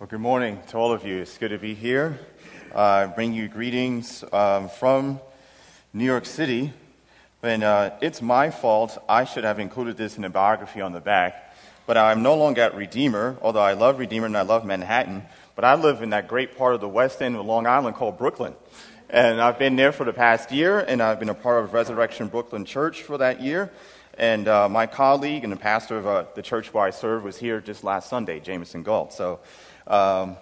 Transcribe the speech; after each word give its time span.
Well, 0.00 0.06
good 0.06 0.20
morning 0.20 0.58
to 0.68 0.78
all 0.78 0.92
of 0.92 1.04
you. 1.04 1.18
It's 1.18 1.36
good 1.36 1.50
to 1.50 1.58
be 1.58 1.74
here. 1.74 2.18
Uh, 2.74 2.78
I 2.80 3.06
bring 3.06 3.34
you 3.34 3.48
greetings 3.48 4.24
um, 4.32 4.70
from 4.70 5.20
New 5.92 6.06
York 6.06 6.24
City. 6.24 6.72
And 7.42 7.62
uh, 7.62 7.90
it's 8.00 8.22
my 8.22 8.48
fault. 8.48 8.96
I 9.10 9.24
should 9.26 9.44
have 9.44 9.58
included 9.58 9.98
this 9.98 10.16
in 10.16 10.22
the 10.22 10.30
biography 10.30 10.80
on 10.80 10.94
the 10.94 11.02
back. 11.02 11.54
But 11.86 11.98
I'm 11.98 12.22
no 12.22 12.34
longer 12.34 12.62
at 12.62 12.74
Redeemer, 12.74 13.36
although 13.42 13.60
I 13.60 13.74
love 13.74 13.98
Redeemer 13.98 14.24
and 14.24 14.38
I 14.38 14.40
love 14.40 14.64
Manhattan. 14.64 15.22
But 15.54 15.66
I 15.66 15.74
live 15.74 16.00
in 16.00 16.08
that 16.10 16.28
great 16.28 16.56
part 16.56 16.74
of 16.74 16.80
the 16.80 16.88
West 16.88 17.20
End 17.20 17.36
of 17.36 17.44
Long 17.44 17.66
Island 17.66 17.94
called 17.94 18.16
Brooklyn. 18.16 18.54
And 19.10 19.38
I've 19.38 19.58
been 19.58 19.76
there 19.76 19.92
for 19.92 20.04
the 20.04 20.14
past 20.14 20.50
year, 20.50 20.78
and 20.78 21.02
I've 21.02 21.18
been 21.20 21.28
a 21.28 21.34
part 21.34 21.62
of 21.62 21.74
Resurrection 21.74 22.28
Brooklyn 22.28 22.64
Church 22.64 23.02
for 23.02 23.18
that 23.18 23.42
year. 23.42 23.70
And 24.16 24.48
uh, 24.48 24.66
my 24.70 24.86
colleague 24.86 25.44
and 25.44 25.52
the 25.52 25.58
pastor 25.58 25.98
of 25.98 26.06
uh, 26.06 26.24
the 26.34 26.42
church 26.42 26.72
where 26.72 26.84
I 26.84 26.90
serve 26.90 27.22
was 27.22 27.36
here 27.36 27.60
just 27.60 27.84
last 27.84 28.08
Sunday, 28.08 28.40
Jameson 28.40 28.82
Galt. 28.82 29.12
So 29.12 29.40
um, 29.86 30.36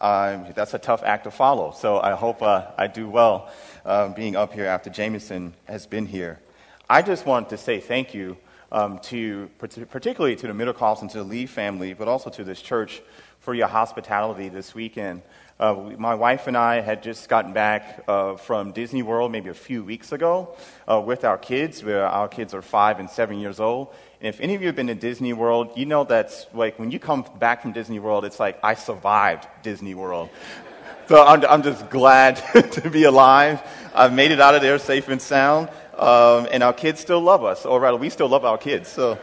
that's 0.00 0.74
a 0.74 0.78
tough 0.78 1.02
act 1.02 1.24
to 1.24 1.30
follow. 1.30 1.72
So 1.72 2.00
I 2.00 2.12
hope 2.12 2.42
uh, 2.42 2.66
I 2.76 2.86
do 2.86 3.08
well 3.08 3.50
uh, 3.84 4.08
being 4.08 4.36
up 4.36 4.52
here 4.52 4.66
after 4.66 4.90
Jameson 4.90 5.54
has 5.64 5.86
been 5.86 6.06
here. 6.06 6.40
I 6.88 7.02
just 7.02 7.26
wanted 7.26 7.48
to 7.50 7.56
say 7.56 7.80
thank 7.80 8.14
you 8.14 8.36
um, 8.70 8.98
to, 9.04 9.48
particularly 9.58 10.36
to 10.36 10.46
the 10.46 10.54
Middle 10.54 10.74
College 10.74 11.02
and 11.02 11.10
to 11.10 11.18
the 11.18 11.24
Lee 11.24 11.46
family, 11.46 11.94
but 11.94 12.08
also 12.08 12.28
to 12.30 12.44
this 12.44 12.60
church 12.60 13.02
for 13.44 13.54
your 13.54 13.68
hospitality 13.68 14.48
this 14.48 14.74
weekend. 14.74 15.20
Uh, 15.60 15.74
my 15.98 16.14
wife 16.14 16.46
and 16.46 16.56
I 16.56 16.80
had 16.80 17.02
just 17.02 17.28
gotten 17.28 17.52
back 17.52 18.02
uh, 18.08 18.36
from 18.36 18.72
Disney 18.72 19.02
World 19.02 19.30
maybe 19.32 19.50
a 19.50 19.54
few 19.54 19.84
weeks 19.84 20.12
ago 20.12 20.56
uh, 20.90 20.98
with 20.98 21.24
our 21.24 21.36
kids. 21.36 21.84
Our 21.84 22.26
kids 22.26 22.54
are 22.54 22.62
five 22.62 22.98
and 23.00 23.08
seven 23.08 23.38
years 23.38 23.60
old. 23.60 23.94
And 24.20 24.28
if 24.28 24.40
any 24.40 24.54
of 24.54 24.62
you 24.62 24.68
have 24.68 24.76
been 24.76 24.86
to 24.86 24.94
Disney 24.94 25.34
World, 25.34 25.72
you 25.76 25.84
know 25.84 26.04
that's 26.04 26.46
like 26.54 26.78
when 26.78 26.90
you 26.90 26.98
come 26.98 27.26
back 27.38 27.60
from 27.60 27.72
Disney 27.72 27.98
World, 27.98 28.24
it's 28.24 28.40
like 28.40 28.58
I 28.64 28.74
survived 28.74 29.46
Disney 29.62 29.94
World. 29.94 30.30
so 31.08 31.22
I'm, 31.22 31.44
I'm, 31.44 31.62
just 31.62 31.90
glad 31.90 32.36
to 32.72 32.88
be 32.88 33.04
alive. 33.04 33.62
I've 33.94 34.14
made 34.14 34.30
it 34.30 34.40
out 34.40 34.54
of 34.54 34.62
there 34.62 34.78
safe 34.78 35.08
and 35.08 35.20
sound, 35.20 35.68
um, 35.98 36.48
and 36.50 36.62
our 36.62 36.72
kids 36.72 37.00
still 37.00 37.20
love 37.20 37.44
us, 37.44 37.66
or 37.66 37.78
rather, 37.78 37.98
we 37.98 38.08
still 38.08 38.28
love 38.28 38.46
our 38.46 38.58
kids. 38.58 38.88
So, 38.88 39.18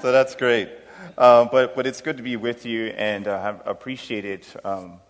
so 0.00 0.12
that's 0.12 0.34
great. 0.34 0.81
Uh, 1.18 1.44
but, 1.46 1.74
but 1.74 1.86
it's 1.86 2.00
good 2.00 2.16
to 2.16 2.22
be 2.22 2.36
with 2.36 2.64
you 2.64 2.86
and 2.86 3.26
uh, 3.26 3.40
have 3.40 3.62
appreciated 3.66 4.46
um, 4.64 5.00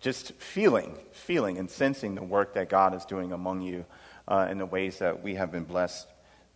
just 0.00 0.32
feeling, 0.34 0.96
feeling 1.12 1.58
and 1.58 1.70
sensing 1.70 2.14
the 2.14 2.22
work 2.22 2.54
that 2.54 2.68
God 2.68 2.94
is 2.94 3.04
doing 3.04 3.32
among 3.32 3.62
you 3.62 3.84
uh, 4.26 4.48
in 4.50 4.58
the 4.58 4.66
ways 4.66 4.98
that 4.98 5.22
we 5.22 5.34
have 5.34 5.50
been 5.50 5.64
blessed 5.64 6.06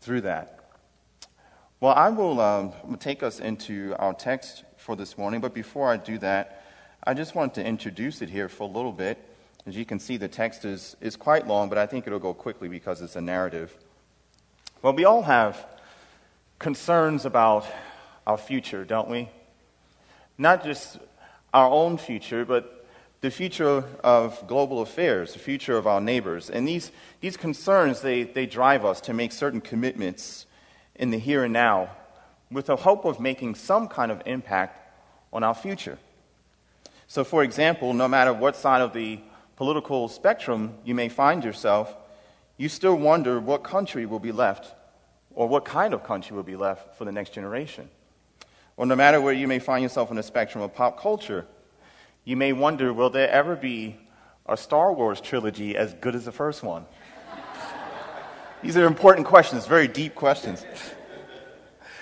through 0.01 0.23
that. 0.23 0.59
Well, 1.81 1.95
I 1.95 2.11
will 2.11 2.41
um, 2.41 2.73
take 3.01 3.23
us 3.23 3.41
into 3.41 3.97
our 3.99 4.15
text 4.15 4.65
for 4.77 4.95
this 4.95 5.19
morning, 5.19 5.41
but 5.41 5.55
before 5.55 5.91
I 5.91 5.97
do 5.97 6.19
that, 6.19 6.65
I 7.05 7.15
just 7.15 7.35
want 7.35 7.55
to 7.55 7.65
introduce 7.65 8.23
it 8.23 8.31
here 8.31 8.49
for 8.49 8.65
a 8.65 8.73
little 8.73 8.93
bit. 8.93 9.19
As 9.67 9.77
you 9.77 9.85
can 9.85 9.99
see, 9.99 10.17
the 10.17 10.29
text 10.29 10.65
is, 10.65 10.97
is 11.01 11.17
quite 11.17 11.47
long, 11.47 11.69
but 11.69 11.79
I 11.79 11.87
think 11.87 12.07
it'll 12.07 12.19
go 12.19 12.35
quickly 12.35 12.69
because 12.69 13.01
it's 13.01 13.17
a 13.17 13.21
narrative. 13.21 13.77
Well, 14.83 14.93
we 14.93 15.05
all 15.05 15.23
have 15.23 15.67
concerns 16.59 17.25
about 17.25 17.67
our 18.27 18.39
future, 18.39 18.85
don't 18.85 19.09
we? 19.09 19.29
Not 20.39 20.65
just 20.65 20.99
our 21.53 21.71
own 21.71 21.99
future, 21.99 22.45
but 22.45 22.87
the 23.21 23.31
future 23.31 23.85
of 24.03 24.47
global 24.49 24.83
affairs, 24.83 25.33
the 25.33 25.39
future 25.39 25.77
of 25.77 25.87
our 25.87 26.01
neighbors. 26.01 26.51
And 26.51 26.67
these, 26.67 26.91
these 27.21 27.37
concerns, 27.37 28.01
they, 28.01 28.25
they 28.25 28.47
drive 28.47 28.85
us 28.85 29.01
to 29.03 29.15
make 29.15 29.33
certain 29.33 29.61
commitments 29.61 30.47
in 30.97 31.11
the 31.11 31.19
here 31.19 31.45
and 31.45 31.53
now 31.53 31.91
with 32.51 32.67
the 32.67 32.77
hope 32.77 33.05
of 33.05 33.21
making 33.21 33.55
some 33.55 33.89
kind 33.89 34.11
of 34.11 34.23
impact 34.27 34.79
on 35.33 35.43
our 35.43 35.55
future. 35.55 35.99
So, 37.07 37.25
for 37.25 37.43
example, 37.43 37.95
no 37.95 38.09
matter 38.09 38.33
what 38.33 38.57
side 38.57 38.83
of 38.83 38.93
the 38.93 39.21
political 39.57 40.09
spectrum 40.09 40.75
you 40.85 40.95
may 40.95 41.09
find 41.09 41.45
yourself, 41.45 41.95
you 42.57 42.69
still 42.69 42.97
wonder 42.97 43.41
what 43.41 43.63
country 43.63 44.07
will 44.07 44.19
be 44.19 44.33
left 44.33 44.75
or 45.35 45.49
what 45.49 45.65
kind 45.65 45.95
of 45.95 46.05
country 46.05 46.37
will 46.37 46.43
be 46.43 46.57
left 46.57 46.97
for 46.97 47.05
the 47.05 47.13
next 47.13 47.33
generation. 47.33 47.89
Or 48.77 48.87
no 48.87 48.97
matter 48.97 49.21
where 49.21 49.33
you 49.33 49.47
may 49.47 49.59
find 49.59 49.83
yourself 49.83 50.11
in 50.11 50.17
the 50.17 50.23
spectrum 50.23 50.63
of 50.63 50.75
pop 50.75 51.01
culture, 51.01 51.47
you 52.25 52.37
may 52.37 52.53
wonder 52.53 52.93
will 52.93 53.11
there 53.11 53.29
ever 53.29 53.57
be 53.57 53.97
a 54.47 54.57
Star 54.57 54.93
Wars 54.93 55.21
trilogy 55.21 55.77
as 55.77 55.95
good 55.95 56.15
as 56.15 56.25
the 56.25 56.33
first 56.33 56.63
one? 56.63 56.87
These 58.63 58.77
are 58.77 58.87
important 58.87 59.27
questions, 59.27 59.67
very 59.67 59.89
deep 59.89 60.15
questions. 60.15 60.65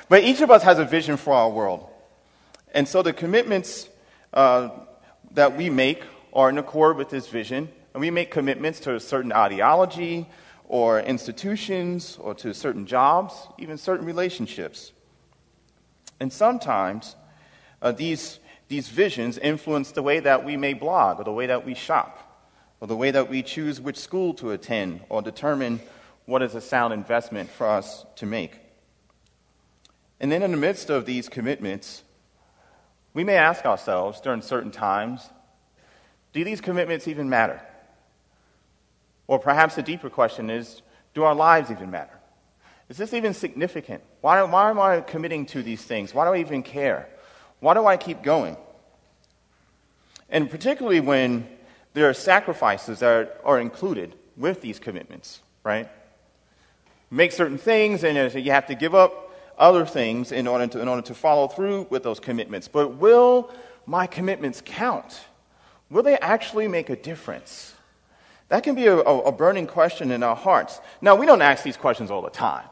But 0.08 0.24
each 0.24 0.40
of 0.42 0.50
us 0.50 0.62
has 0.62 0.78
a 0.78 0.84
vision 0.84 1.16
for 1.16 1.32
our 1.32 1.48
world. 1.48 1.88
And 2.74 2.86
so 2.86 3.02
the 3.02 3.12
commitments 3.12 3.88
uh, 4.34 4.70
that 5.32 5.56
we 5.56 5.70
make 5.70 6.02
are 6.32 6.50
in 6.50 6.58
accord 6.58 6.96
with 6.96 7.08
this 7.08 7.28
vision. 7.28 7.70
And 7.94 8.00
we 8.00 8.10
make 8.10 8.30
commitments 8.30 8.80
to 8.80 8.94
a 8.94 9.00
certain 9.00 9.32
ideology 9.32 10.28
or 10.68 11.00
institutions 11.00 12.18
or 12.20 12.34
to 12.34 12.54
certain 12.54 12.86
jobs, 12.86 13.34
even 13.58 13.78
certain 13.78 14.06
relationships. 14.06 14.92
And 16.20 16.32
sometimes 16.32 17.16
uh, 17.80 17.92
these, 17.92 18.38
these 18.68 18.88
visions 18.88 19.38
influence 19.38 19.92
the 19.92 20.02
way 20.02 20.20
that 20.20 20.44
we 20.44 20.56
may 20.56 20.74
blog, 20.74 21.18
or 21.18 21.24
the 21.24 21.32
way 21.32 21.46
that 21.46 21.64
we 21.64 21.74
shop, 21.74 22.18
or 22.80 22.86
the 22.86 22.96
way 22.96 23.10
that 23.10 23.28
we 23.30 23.42
choose 23.42 23.80
which 23.80 23.98
school 23.98 24.34
to 24.34 24.50
attend, 24.50 25.00
or 25.08 25.22
determine 25.22 25.80
what 26.26 26.42
is 26.42 26.54
a 26.54 26.60
sound 26.60 26.92
investment 26.92 27.50
for 27.50 27.66
us 27.66 28.04
to 28.16 28.26
make. 28.26 28.58
And 30.20 30.30
then, 30.30 30.42
in 30.42 30.50
the 30.50 30.58
midst 30.58 30.90
of 30.90 31.06
these 31.06 31.28
commitments, 31.28 32.04
we 33.14 33.24
may 33.24 33.36
ask 33.36 33.64
ourselves 33.64 34.20
during 34.20 34.42
certain 34.42 34.70
times 34.70 35.28
do 36.32 36.44
these 36.44 36.60
commitments 36.60 37.08
even 37.08 37.28
matter? 37.28 37.60
Or 39.26 39.38
perhaps 39.38 39.78
a 39.78 39.82
deeper 39.82 40.10
question 40.10 40.50
is 40.50 40.82
do 41.14 41.24
our 41.24 41.34
lives 41.34 41.70
even 41.70 41.90
matter? 41.90 42.18
Is 42.88 42.96
this 42.96 43.14
even 43.14 43.34
significant? 43.34 44.02
Why, 44.20 44.42
why 44.42 44.70
am 44.70 44.78
I 44.78 45.00
committing 45.00 45.46
to 45.46 45.62
these 45.62 45.82
things? 45.82 46.12
Why 46.12 46.26
do 46.26 46.32
I 46.34 46.38
even 46.38 46.62
care? 46.62 47.08
Why 47.60 47.74
do 47.74 47.86
I 47.86 47.96
keep 47.96 48.22
going? 48.22 48.56
And 50.28 50.50
particularly 50.50 51.00
when 51.00 51.48
there 51.94 52.08
are 52.08 52.14
sacrifices 52.14 53.00
that 53.00 53.40
are 53.44 53.58
included 53.58 54.14
with 54.36 54.60
these 54.60 54.78
commitments, 54.78 55.40
right? 55.64 55.88
Make 57.10 57.32
certain 57.32 57.58
things, 57.58 58.04
and 58.04 58.32
you 58.34 58.52
have 58.52 58.66
to 58.66 58.74
give 58.74 58.94
up 58.94 59.32
other 59.58 59.84
things 59.84 60.32
in 60.32 60.46
order 60.46 60.66
to, 60.68 60.80
in 60.80 60.88
order 60.88 61.02
to 61.02 61.14
follow 61.14 61.48
through 61.48 61.86
with 61.90 62.02
those 62.02 62.20
commitments. 62.20 62.68
But 62.68 62.96
will 62.96 63.50
my 63.86 64.06
commitments 64.06 64.62
count? 64.64 65.20
Will 65.90 66.02
they 66.02 66.16
actually 66.18 66.68
make 66.68 66.88
a 66.88 66.96
difference? 66.96 67.74
That 68.48 68.62
can 68.62 68.74
be 68.74 68.86
a, 68.86 68.96
a, 68.96 69.32
burning 69.32 69.66
question 69.66 70.10
in 70.10 70.22
our 70.22 70.34
hearts. 70.34 70.80
Now, 71.00 71.14
we 71.14 71.26
don't 71.26 71.42
ask 71.42 71.62
these 71.62 71.76
questions 71.76 72.10
all 72.10 72.22
the 72.22 72.30
time. 72.30 72.64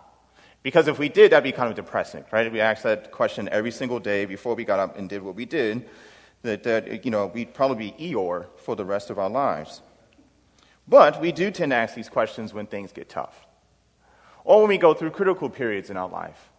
Because 0.62 0.88
if 0.88 0.98
we 0.98 1.08
did, 1.08 1.32
that'd 1.32 1.44
be 1.44 1.52
kind 1.52 1.70
of 1.70 1.76
depressing, 1.76 2.24
right? 2.32 2.46
If 2.46 2.52
we 2.52 2.60
asked 2.60 2.82
that 2.82 3.12
question 3.12 3.48
every 3.50 3.70
single 3.70 4.00
day 4.00 4.24
before 4.24 4.54
we 4.54 4.64
got 4.64 4.78
up 4.80 4.98
and 4.98 5.08
did 5.08 5.22
what 5.22 5.34
we 5.34 5.44
did, 5.44 5.88
that, 6.42 6.62
that 6.64 7.04
you 7.04 7.10
know, 7.10 7.26
we'd 7.26 7.54
probably 7.54 7.90
be 7.90 8.12
Eeyore 8.12 8.46
for 8.56 8.76
the 8.76 8.84
rest 8.84 9.10
of 9.10 9.18
our 9.18 9.30
lives. 9.30 9.82
But 10.86 11.20
we 11.20 11.32
do 11.32 11.50
tend 11.50 11.70
to 11.70 11.76
ask 11.76 11.94
these 11.94 12.08
questions 12.08 12.54
when 12.54 12.66
things 12.66 12.92
get 12.92 13.08
tough. 13.08 13.46
Or 14.44 14.60
when 14.60 14.68
we 14.68 14.78
go 14.78 14.94
through 14.94 15.10
critical 15.10 15.50
periods 15.50 15.90
in 15.90 15.96
our 15.96 16.08
life, 16.08 16.50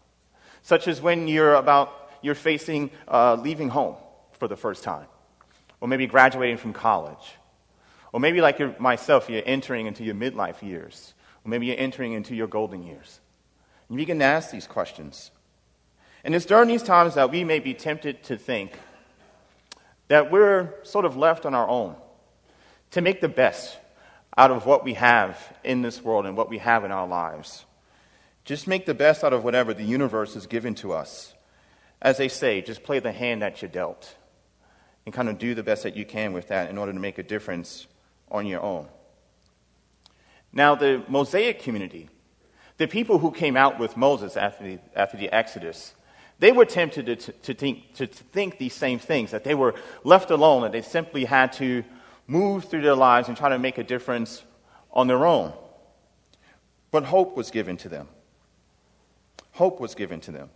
such 0.61 0.87
as 0.87 1.01
when 1.01 1.27
you're 1.27 1.55
about, 1.55 2.11
you're 2.21 2.35
facing 2.35 2.91
uh, 3.07 3.35
leaving 3.35 3.69
home 3.69 3.95
for 4.33 4.47
the 4.47 4.55
first 4.55 4.83
time, 4.83 5.07
or 5.81 5.87
maybe 5.87 6.05
graduating 6.05 6.57
from 6.57 6.73
college, 6.73 7.33
or 8.13 8.19
maybe 8.19 8.41
like 8.41 8.79
myself, 8.79 9.29
you're 9.29 9.43
entering 9.45 9.87
into 9.87 10.03
your 10.03 10.15
midlife 10.15 10.61
years, 10.61 11.13
or 11.43 11.49
maybe 11.49 11.65
you're 11.65 11.79
entering 11.79 12.13
into 12.13 12.35
your 12.35 12.47
golden 12.47 12.83
years. 12.83 13.19
You 13.89 13.97
begin 13.97 14.19
to 14.19 14.25
ask 14.25 14.51
these 14.51 14.67
questions. 14.67 15.31
And 16.23 16.35
it's 16.35 16.45
during 16.45 16.67
these 16.67 16.83
times 16.83 17.15
that 17.15 17.31
we 17.31 17.43
may 17.43 17.59
be 17.59 17.73
tempted 17.73 18.23
to 18.25 18.37
think 18.37 18.71
that 20.09 20.31
we're 20.31 20.73
sort 20.83 21.05
of 21.05 21.15
left 21.15 21.45
on 21.45 21.53
our 21.53 21.67
own 21.67 21.95
to 22.91 23.01
make 23.01 23.21
the 23.21 23.29
best 23.29 23.77
out 24.37 24.51
of 24.51 24.65
what 24.65 24.83
we 24.83 24.93
have 24.93 25.37
in 25.63 25.81
this 25.81 26.03
world 26.03 26.25
and 26.25 26.35
what 26.35 26.49
we 26.49 26.57
have 26.57 26.83
in 26.83 26.91
our 26.91 27.07
lives. 27.07 27.65
Just 28.45 28.67
make 28.67 28.85
the 28.85 28.93
best 28.93 29.23
out 29.23 29.33
of 29.33 29.43
whatever 29.43 29.73
the 29.73 29.83
universe 29.83 30.33
has 30.33 30.47
given 30.47 30.75
to 30.75 30.93
us. 30.93 31.33
As 32.01 32.17
they 32.17 32.27
say, 32.27 32.61
just 32.61 32.83
play 32.83 32.99
the 32.99 33.11
hand 33.11 33.41
that 33.41 33.61
you're 33.61 33.69
dealt 33.69 34.15
and 35.05 35.13
kind 35.13 35.29
of 35.29 35.37
do 35.37 35.55
the 35.55 35.63
best 35.63 35.83
that 35.83 35.95
you 35.95 36.05
can 36.05 36.33
with 36.33 36.47
that 36.47 36.69
in 36.69 36.77
order 36.77 36.93
to 36.93 36.99
make 36.99 37.17
a 37.17 37.23
difference 37.23 37.87
on 38.31 38.45
your 38.45 38.61
own. 38.61 38.87
Now, 40.51 40.75
the 40.75 41.03
Mosaic 41.07 41.61
community 41.61 42.09
the 42.79 42.87
people 42.87 43.19
who 43.19 43.29
came 43.29 43.57
out 43.57 43.77
with 43.77 43.97
Moses 43.97 44.37
after 44.37 44.63
the, 44.63 44.79
after 44.95 45.17
the 45.17 45.29
Exodus, 45.29 45.93
they 46.39 46.53
were 46.53 46.63
tempted 46.63 47.19
to, 47.19 47.31
to, 47.31 47.53
think, 47.53 47.93
to 47.95 48.07
think 48.07 48.57
these 48.57 48.73
same 48.73 48.99
things, 48.99 49.31
that 49.31 49.43
they 49.43 49.53
were 49.53 49.75
left 50.05 50.31
alone, 50.31 50.61
that 50.63 50.71
they 50.71 50.81
simply 50.81 51.25
had 51.25 51.51
to 51.53 51.83
move 52.25 52.65
through 52.65 52.81
their 52.81 52.95
lives 52.95 53.27
and 53.27 53.35
try 53.35 53.49
to 53.49 53.59
make 53.59 53.77
a 53.77 53.83
difference 53.83 54.41
on 54.93 55.07
their 55.07 55.25
own. 55.25 55.51
But 56.89 57.03
hope 57.03 57.35
was 57.35 57.51
given 57.51 57.75
to 57.77 57.89
them. 57.89 58.07
Hope 59.51 59.81
was 59.81 59.93
given 59.93 60.21
to 60.21 60.31
them. 60.31 60.49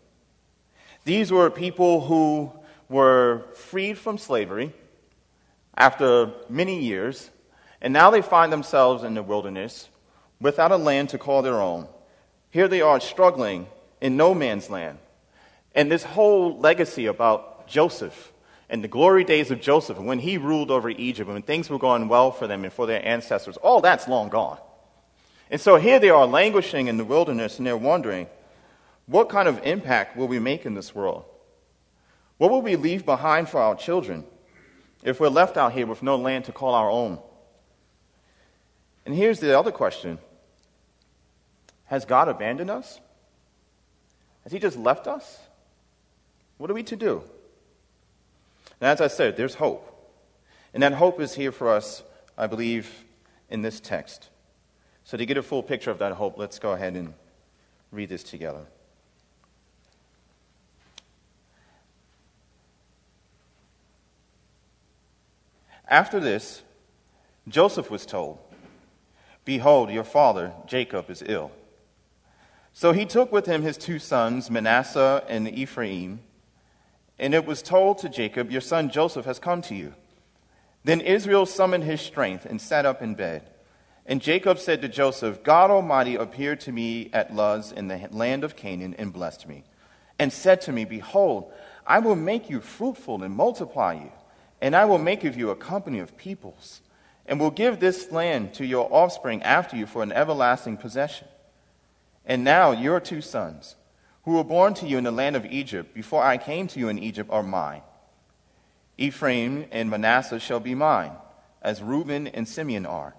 These 1.03 1.29
were 1.29 1.49
people 1.49 1.99
who 1.99 2.53
were 2.87 3.43
freed 3.53 3.97
from 3.97 4.17
slavery 4.17 4.71
after 5.75 6.31
many 6.47 6.81
years, 6.81 7.29
and 7.81 7.91
now 7.91 8.11
they 8.11 8.21
find 8.21 8.53
themselves 8.53 9.03
in 9.03 9.13
the 9.13 9.23
wilderness 9.23 9.89
without 10.39 10.71
a 10.71 10.77
land 10.77 11.09
to 11.09 11.17
call 11.17 11.41
their 11.41 11.61
own. 11.61 11.89
Here 12.53 12.67
they 12.67 12.81
are 12.81 12.99
struggling 12.99 13.65
in 13.99 14.15
no 14.15 14.35
man's 14.35 14.69
land. 14.69 14.99
And 15.73 15.91
this 15.91 16.03
whole 16.03 16.59
legacy 16.59 17.07
about 17.07 17.67
Joseph 17.67 18.31
and 18.69 18.83
the 18.83 18.87
glory 18.87 19.23
days 19.23 19.49
of 19.49 19.59
Joseph 19.59 19.97
when 19.97 20.19
he 20.19 20.37
ruled 20.37 20.69
over 20.69 20.91
Egypt 20.91 21.27
and 21.27 21.33
when 21.33 21.41
things 21.41 21.67
were 21.67 21.79
going 21.79 22.09
well 22.09 22.31
for 22.31 22.45
them 22.45 22.63
and 22.63 22.71
for 22.71 22.85
their 22.85 23.03
ancestors, 23.03 23.57
all 23.57 23.81
that's 23.81 24.07
long 24.07 24.29
gone. 24.29 24.59
And 25.49 25.59
so 25.59 25.77
here 25.77 25.97
they 25.97 26.11
are 26.11 26.27
languishing 26.27 26.85
in 26.85 26.97
the 26.97 27.03
wilderness 27.03 27.57
and 27.57 27.65
they're 27.65 27.75
wondering, 27.75 28.27
what 29.07 29.29
kind 29.29 29.47
of 29.47 29.65
impact 29.65 30.15
will 30.15 30.27
we 30.27 30.37
make 30.37 30.67
in 30.67 30.75
this 30.75 30.93
world? 30.93 31.25
What 32.37 32.51
will 32.51 32.61
we 32.61 32.75
leave 32.75 33.03
behind 33.03 33.49
for 33.49 33.61
our 33.61 33.73
children 33.73 34.25
if 35.01 35.19
we're 35.19 35.29
left 35.29 35.57
out 35.57 35.73
here 35.73 35.87
with 35.87 36.03
no 36.03 36.17
land 36.17 36.45
to 36.45 36.51
call 36.51 36.75
our 36.75 36.91
own? 36.91 37.17
And 39.07 39.15
here's 39.15 39.39
the 39.39 39.57
other 39.57 39.71
question 39.71 40.19
Has 41.85 42.05
God 42.05 42.27
abandoned 42.27 42.69
us? 42.69 42.99
Has 44.43 44.51
He 44.51 44.59
just 44.59 44.77
left 44.77 45.07
us? 45.07 45.39
What 46.57 46.69
are 46.69 46.73
we 46.73 46.83
to 46.83 46.95
do? 46.95 47.23
And 48.79 48.89
as 48.89 49.01
I 49.01 49.07
said, 49.07 49.37
there's 49.37 49.55
hope. 49.55 49.89
And 50.73 50.81
that 50.83 50.93
hope 50.93 51.19
is 51.19 51.33
here 51.33 51.51
for 51.51 51.69
us, 51.69 52.03
I 52.37 52.47
believe, 52.47 52.89
in 53.49 53.61
this 53.61 53.79
text. 53.79 54.29
So, 55.03 55.17
to 55.17 55.25
get 55.25 55.37
a 55.37 55.43
full 55.43 55.61
picture 55.63 55.91
of 55.91 55.99
that 55.99 56.13
hope, 56.13 56.37
let's 56.37 56.59
go 56.59 56.71
ahead 56.71 56.95
and 56.95 57.13
read 57.91 58.09
this 58.09 58.23
together. 58.23 58.65
After 65.87 66.19
this, 66.19 66.63
Joseph 67.47 67.91
was 67.91 68.05
told, 68.05 68.39
Behold, 69.45 69.91
your 69.91 70.05
father, 70.05 70.53
Jacob, 70.65 71.09
is 71.09 71.21
ill. 71.25 71.51
So 72.73 72.91
he 72.91 73.05
took 73.05 73.31
with 73.31 73.45
him 73.45 73.61
his 73.61 73.77
two 73.77 73.99
sons, 73.99 74.49
Manasseh 74.49 75.23
and 75.27 75.47
Ephraim, 75.47 76.19
and 77.19 77.33
it 77.35 77.45
was 77.45 77.61
told 77.61 77.99
to 77.99 78.09
Jacob, 78.09 78.49
Your 78.49 78.61
son 78.61 78.89
Joseph 78.89 79.25
has 79.25 79.37
come 79.37 79.61
to 79.63 79.75
you. 79.75 79.93
Then 80.83 80.99
Israel 80.99 81.45
summoned 81.45 81.83
his 81.83 82.01
strength 82.01 82.45
and 82.45 82.59
sat 82.59 82.85
up 82.85 83.01
in 83.01 83.13
bed. 83.13 83.47
And 84.05 84.21
Jacob 84.21 84.59
said 84.59 84.81
to 84.81 84.89
Joseph, 84.89 85.43
God 85.43 85.71
Almighty 85.71 86.15
appeared 86.15 86.59
to 86.61 86.71
me 86.71 87.09
at 87.13 87.33
Luz 87.33 87.71
in 87.71 87.87
the 87.87 88.09
land 88.11 88.43
of 88.43 88.55
Canaan 88.55 88.95
and 88.97 89.13
blessed 89.13 89.47
me, 89.47 89.63
and 90.19 90.33
said 90.33 90.59
to 90.61 90.73
me, 90.73 90.83
Behold, 90.83 91.53
I 91.87 91.99
will 91.99 92.15
make 92.15 92.49
you 92.49 92.59
fruitful 92.59 93.23
and 93.23 93.33
multiply 93.33 93.93
you, 93.93 94.11
and 94.61 94.75
I 94.75 94.85
will 94.85 94.97
make 94.97 95.23
of 95.23 95.37
you 95.37 95.51
a 95.51 95.55
company 95.55 95.99
of 95.99 96.17
peoples, 96.17 96.81
and 97.27 97.39
will 97.39 97.51
give 97.51 97.79
this 97.79 98.11
land 98.11 98.55
to 98.55 98.65
your 98.65 98.91
offspring 98.91 99.41
after 99.43 99.77
you 99.77 99.85
for 99.85 100.03
an 100.03 100.11
everlasting 100.11 100.75
possession. 100.75 101.27
And 102.25 102.43
now 102.43 102.71
your 102.71 102.99
two 102.99 103.21
sons, 103.21 103.75
who 104.23 104.33
were 104.33 104.43
born 104.43 104.73
to 104.75 104.87
you 104.87 104.97
in 104.97 105.03
the 105.03 105.11
land 105.11 105.35
of 105.35 105.45
Egypt 105.45 105.93
before 105.93 106.23
I 106.23 106.37
came 106.37 106.67
to 106.67 106.79
you 106.79 106.89
in 106.89 106.99
Egypt, 106.99 107.29
are 107.31 107.43
mine. 107.43 107.81
Ephraim 108.97 109.65
and 109.71 109.89
Manasseh 109.89 110.39
shall 110.39 110.59
be 110.59 110.75
mine, 110.75 111.11
as 111.61 111.81
Reuben 111.81 112.27
and 112.27 112.47
Simeon 112.47 112.85
are 112.85 113.15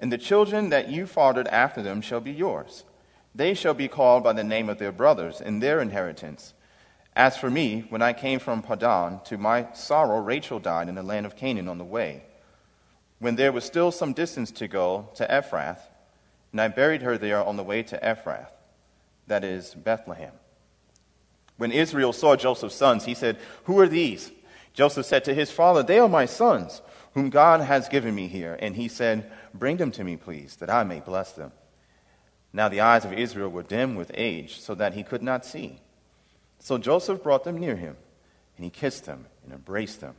and 0.00 0.10
the 0.10 0.18
children 0.18 0.70
that 0.70 0.88
you 0.88 1.06
fathered 1.06 1.46
after 1.48 1.82
them 1.82 2.00
shall 2.00 2.20
be 2.20 2.32
yours. 2.32 2.84
They 3.34 3.54
shall 3.54 3.74
be 3.74 3.86
called 3.86 4.24
by 4.24 4.32
the 4.32 4.42
name 4.42 4.68
of 4.68 4.78
their 4.78 4.90
brothers 4.90 5.40
in 5.40 5.60
their 5.60 5.80
inheritance. 5.80 6.54
As 7.14 7.36
for 7.36 7.50
me, 7.50 7.84
when 7.90 8.00
I 8.00 8.14
came 8.14 8.38
from 8.38 8.62
Padan, 8.62 9.20
to 9.26 9.36
my 9.36 9.68
sorrow, 9.74 10.20
Rachel 10.20 10.58
died 10.58 10.88
in 10.88 10.94
the 10.94 11.02
land 11.02 11.26
of 11.26 11.36
Canaan 11.36 11.68
on 11.68 11.78
the 11.78 11.84
way. 11.84 12.24
When 13.18 13.36
there 13.36 13.52
was 13.52 13.64
still 13.64 13.92
some 13.92 14.14
distance 14.14 14.50
to 14.52 14.68
go 14.68 15.10
to 15.16 15.26
Ephrath, 15.26 15.80
and 16.52 16.60
I 16.60 16.68
buried 16.68 17.02
her 17.02 17.16
there 17.16 17.42
on 17.42 17.56
the 17.56 17.62
way 17.62 17.82
to 17.84 17.98
Ephrath, 17.98 18.50
that 19.26 19.44
is, 19.44 19.74
Bethlehem. 19.74 20.32
When 21.56 21.72
Israel 21.72 22.12
saw 22.12 22.36
Joseph's 22.36 22.74
sons, 22.74 23.04
he 23.04 23.14
said, 23.14 23.38
Who 23.64 23.78
are 23.80 23.88
these? 23.88 24.32
Joseph 24.72 25.06
said 25.06 25.24
to 25.24 25.34
his 25.34 25.50
father, 25.50 25.82
They 25.82 25.98
are 25.98 26.08
my 26.08 26.26
sons, 26.26 26.80
whom 27.14 27.30
God 27.30 27.60
has 27.60 27.88
given 27.88 28.14
me 28.14 28.28
here. 28.28 28.56
And 28.60 28.74
he 28.74 28.88
said, 28.88 29.30
Bring 29.52 29.76
them 29.76 29.90
to 29.92 30.04
me, 30.04 30.16
please, 30.16 30.56
that 30.56 30.70
I 30.70 30.84
may 30.84 31.00
bless 31.00 31.32
them. 31.32 31.52
Now 32.52 32.68
the 32.68 32.80
eyes 32.80 33.04
of 33.04 33.12
Israel 33.12 33.50
were 33.50 33.62
dim 33.62 33.94
with 33.94 34.10
age, 34.14 34.60
so 34.60 34.74
that 34.74 34.94
he 34.94 35.02
could 35.02 35.22
not 35.22 35.44
see. 35.44 35.80
So 36.58 36.78
Joseph 36.78 37.22
brought 37.22 37.44
them 37.44 37.58
near 37.58 37.76
him, 37.76 37.96
and 38.56 38.64
he 38.64 38.70
kissed 38.70 39.04
them 39.04 39.26
and 39.44 39.52
embraced 39.52 40.00
them. 40.00 40.14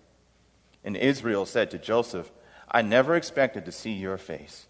And 0.83 0.95
Israel 0.95 1.45
said 1.45 1.71
to 1.71 1.77
Joseph, 1.77 2.31
I 2.71 2.81
never 2.81 3.15
expected 3.15 3.65
to 3.65 3.71
see 3.71 3.91
your 3.91 4.17
face. 4.17 4.67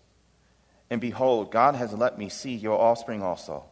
And 0.92 1.00
behold, 1.00 1.52
God 1.52 1.76
has 1.76 1.94
let 1.94 2.20
me 2.20 2.28
see 2.28 2.54
your 2.54 2.78
offspring 2.78 3.24
also. 3.24 3.64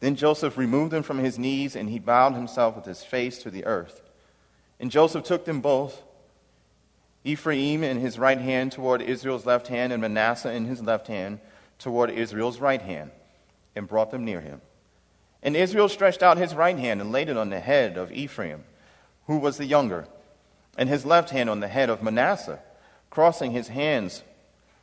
Then 0.00 0.16
Joseph 0.16 0.58
removed 0.58 0.90
them 0.90 1.04
from 1.04 1.18
his 1.18 1.38
knees, 1.38 1.76
and 1.76 1.88
he 1.88 2.00
bowed 2.00 2.34
himself 2.34 2.74
with 2.74 2.84
his 2.84 3.04
face 3.04 3.38
to 3.44 3.50
the 3.50 3.64
earth. 3.66 4.02
And 4.80 4.90
Joseph 4.90 5.22
took 5.22 5.44
them 5.44 5.60
both 5.60 6.02
Ephraim 7.22 7.84
in 7.84 8.00
his 8.00 8.18
right 8.18 8.40
hand 8.40 8.72
toward 8.72 9.00
Israel's 9.00 9.46
left 9.46 9.68
hand, 9.68 9.92
and 9.92 10.02
Manasseh 10.02 10.52
in 10.52 10.64
his 10.64 10.82
left 10.82 11.06
hand 11.06 11.38
toward 11.78 12.10
Israel's 12.10 12.58
right 12.58 12.82
hand, 12.82 13.12
and 13.76 13.86
brought 13.86 14.10
them 14.10 14.24
near 14.24 14.40
him. 14.40 14.60
And 15.40 15.54
Israel 15.54 15.88
stretched 15.88 16.24
out 16.24 16.36
his 16.36 16.52
right 16.52 16.76
hand 16.76 17.00
and 17.00 17.12
laid 17.12 17.28
it 17.28 17.36
on 17.36 17.50
the 17.50 17.60
head 17.60 17.96
of 17.96 18.10
Ephraim, 18.10 18.64
who 19.28 19.38
was 19.38 19.56
the 19.56 19.66
younger, 19.66 20.08
and 20.76 20.88
his 20.88 21.06
left 21.06 21.30
hand 21.30 21.48
on 21.48 21.60
the 21.60 21.68
head 21.68 21.90
of 21.90 22.02
Manasseh, 22.02 22.58
crossing 23.08 23.52
his 23.52 23.68
hands, 23.68 24.24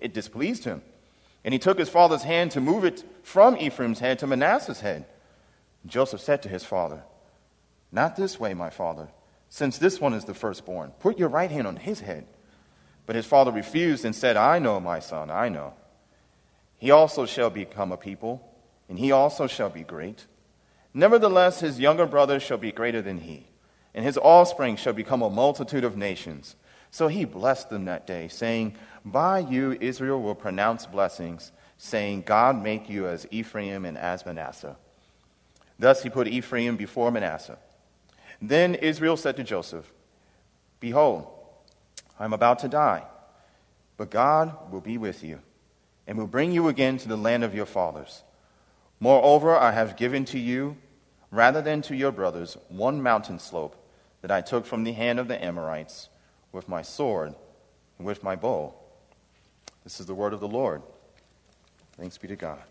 it 0.00 0.14
displeased 0.14 0.64
him. 0.64 0.82
And 1.44 1.52
he 1.52 1.58
took 1.58 1.78
his 1.78 1.88
father's 1.88 2.22
hand 2.22 2.52
to 2.52 2.60
move 2.60 2.84
it 2.84 3.04
from 3.22 3.56
Ephraim's 3.56 3.98
head 4.00 4.18
to 4.20 4.26
Manasseh's 4.26 4.80
head. 4.80 5.04
Joseph 5.86 6.20
said 6.20 6.42
to 6.42 6.48
his 6.48 6.64
father, 6.64 7.02
Not 7.92 8.16
this 8.16 8.40
way, 8.40 8.54
my 8.54 8.70
father, 8.70 9.08
since 9.50 9.78
this 9.78 10.00
one 10.00 10.14
is 10.14 10.24
the 10.24 10.34
firstborn. 10.34 10.92
Put 11.00 11.18
your 11.18 11.28
right 11.28 11.50
hand 11.50 11.66
on 11.66 11.76
his 11.76 12.00
head. 12.00 12.26
But 13.06 13.16
his 13.16 13.26
father 13.26 13.52
refused 13.52 14.04
and 14.04 14.14
said, 14.14 14.36
I 14.36 14.58
know, 14.58 14.80
my 14.80 14.98
son, 14.98 15.30
I 15.30 15.48
know. 15.48 15.74
He 16.78 16.90
also 16.90 17.26
shall 17.26 17.50
become 17.50 17.92
a 17.92 17.96
people, 17.96 18.46
and 18.88 18.98
he 18.98 19.12
also 19.12 19.46
shall 19.46 19.70
be 19.70 19.82
great. 19.82 20.26
Nevertheless, 20.94 21.60
his 21.60 21.80
younger 21.80 22.06
brother 22.06 22.40
shall 22.40 22.56
be 22.56 22.72
greater 22.72 23.02
than 23.02 23.18
he, 23.18 23.46
and 23.94 24.04
his 24.04 24.18
offspring 24.18 24.76
shall 24.76 24.92
become 24.92 25.22
a 25.22 25.30
multitude 25.30 25.84
of 25.84 25.96
nations. 25.96 26.56
So 26.94 27.08
he 27.08 27.24
blessed 27.24 27.70
them 27.70 27.86
that 27.86 28.06
day, 28.06 28.28
saying, 28.28 28.76
By 29.04 29.40
you 29.40 29.76
Israel 29.80 30.22
will 30.22 30.36
pronounce 30.36 30.86
blessings, 30.86 31.50
saying, 31.76 32.22
God 32.22 32.62
make 32.62 32.88
you 32.88 33.08
as 33.08 33.26
Ephraim 33.32 33.84
and 33.84 33.98
as 33.98 34.24
Manasseh. 34.24 34.76
Thus 35.76 36.04
he 36.04 36.08
put 36.08 36.28
Ephraim 36.28 36.76
before 36.76 37.10
Manasseh. 37.10 37.58
Then 38.40 38.76
Israel 38.76 39.16
said 39.16 39.34
to 39.38 39.42
Joseph, 39.42 39.92
Behold, 40.78 41.26
I'm 42.20 42.32
about 42.32 42.60
to 42.60 42.68
die. 42.68 43.02
But 43.96 44.12
God 44.12 44.70
will 44.70 44.80
be 44.80 44.96
with 44.96 45.24
you 45.24 45.40
and 46.06 46.16
will 46.16 46.28
bring 46.28 46.52
you 46.52 46.68
again 46.68 46.96
to 46.98 47.08
the 47.08 47.16
land 47.16 47.42
of 47.42 47.56
your 47.56 47.66
fathers. 47.66 48.22
Moreover, 49.00 49.56
I 49.56 49.72
have 49.72 49.96
given 49.96 50.26
to 50.26 50.38
you, 50.38 50.76
rather 51.32 51.60
than 51.60 51.82
to 51.82 51.96
your 51.96 52.12
brothers, 52.12 52.56
one 52.68 53.02
mountain 53.02 53.40
slope 53.40 53.74
that 54.22 54.30
I 54.30 54.42
took 54.42 54.64
from 54.64 54.84
the 54.84 54.92
hand 54.92 55.18
of 55.18 55.26
the 55.26 55.44
Amorites 55.44 56.08
with 56.54 56.68
my 56.68 56.82
sword 56.82 57.34
and 57.98 58.06
with 58.06 58.22
my 58.22 58.36
bow. 58.36 58.72
This 59.82 60.00
is 60.00 60.06
the 60.06 60.14
word 60.14 60.32
of 60.32 60.40
the 60.40 60.48
Lord. 60.48 60.82
Thanks 61.98 62.16
be 62.16 62.28
to 62.28 62.36
God. 62.36 62.62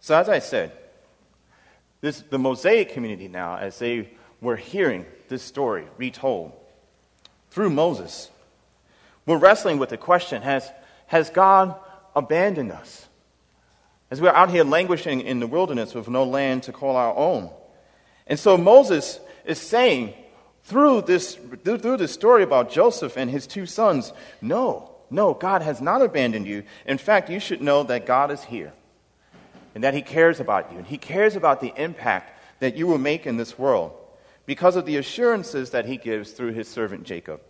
So, 0.00 0.16
as 0.16 0.28
I 0.28 0.38
said, 0.38 0.72
this, 2.00 2.20
the 2.20 2.38
Mosaic 2.38 2.92
community 2.92 3.28
now, 3.28 3.56
as 3.56 3.78
they 3.78 4.10
were 4.40 4.56
hearing 4.56 5.04
this 5.28 5.42
story 5.42 5.84
retold 5.96 6.52
through 7.50 7.70
Moses. 7.70 8.30
We're 9.26 9.38
wrestling 9.38 9.78
with 9.78 9.88
the 9.88 9.96
question 9.96 10.42
has, 10.42 10.70
has 11.08 11.28
God 11.30 11.74
abandoned 12.14 12.72
us? 12.72 13.06
As 14.10 14.20
we're 14.20 14.30
out 14.30 14.50
here 14.50 14.64
languishing 14.64 15.20
in 15.20 15.40
the 15.40 15.46
wilderness 15.46 15.94
with 15.94 16.08
no 16.08 16.24
land 16.24 16.62
to 16.62 16.72
call 16.72 16.96
our 16.96 17.14
own. 17.14 17.50
And 18.26 18.38
so 18.38 18.56
Moses 18.56 19.18
is 19.44 19.60
saying 19.60 20.14
through 20.68 21.02
this, 21.02 21.34
through 21.64 21.96
this 21.96 22.12
story 22.12 22.42
about 22.42 22.70
Joseph 22.70 23.16
and 23.16 23.30
his 23.30 23.46
two 23.46 23.64
sons, 23.64 24.12
no, 24.42 24.90
no, 25.10 25.32
God 25.32 25.62
has 25.62 25.80
not 25.80 26.02
abandoned 26.02 26.46
you. 26.46 26.62
In 26.86 26.98
fact, 26.98 27.30
you 27.30 27.40
should 27.40 27.62
know 27.62 27.82
that 27.84 28.04
God 28.04 28.30
is 28.30 28.44
here 28.44 28.74
and 29.74 29.84
that 29.84 29.94
He 29.94 30.02
cares 30.02 30.40
about 30.40 30.70
you. 30.70 30.78
And 30.78 30.86
He 30.86 30.98
cares 30.98 31.36
about 31.36 31.60
the 31.60 31.72
impact 31.76 32.38
that 32.60 32.76
you 32.76 32.86
will 32.86 32.98
make 32.98 33.26
in 33.26 33.36
this 33.36 33.58
world 33.58 33.92
because 34.44 34.76
of 34.76 34.84
the 34.84 34.96
assurances 34.96 35.70
that 35.70 35.86
He 35.86 35.96
gives 35.96 36.32
through 36.32 36.52
His 36.52 36.68
servant 36.68 37.04
Jacob. 37.04 37.40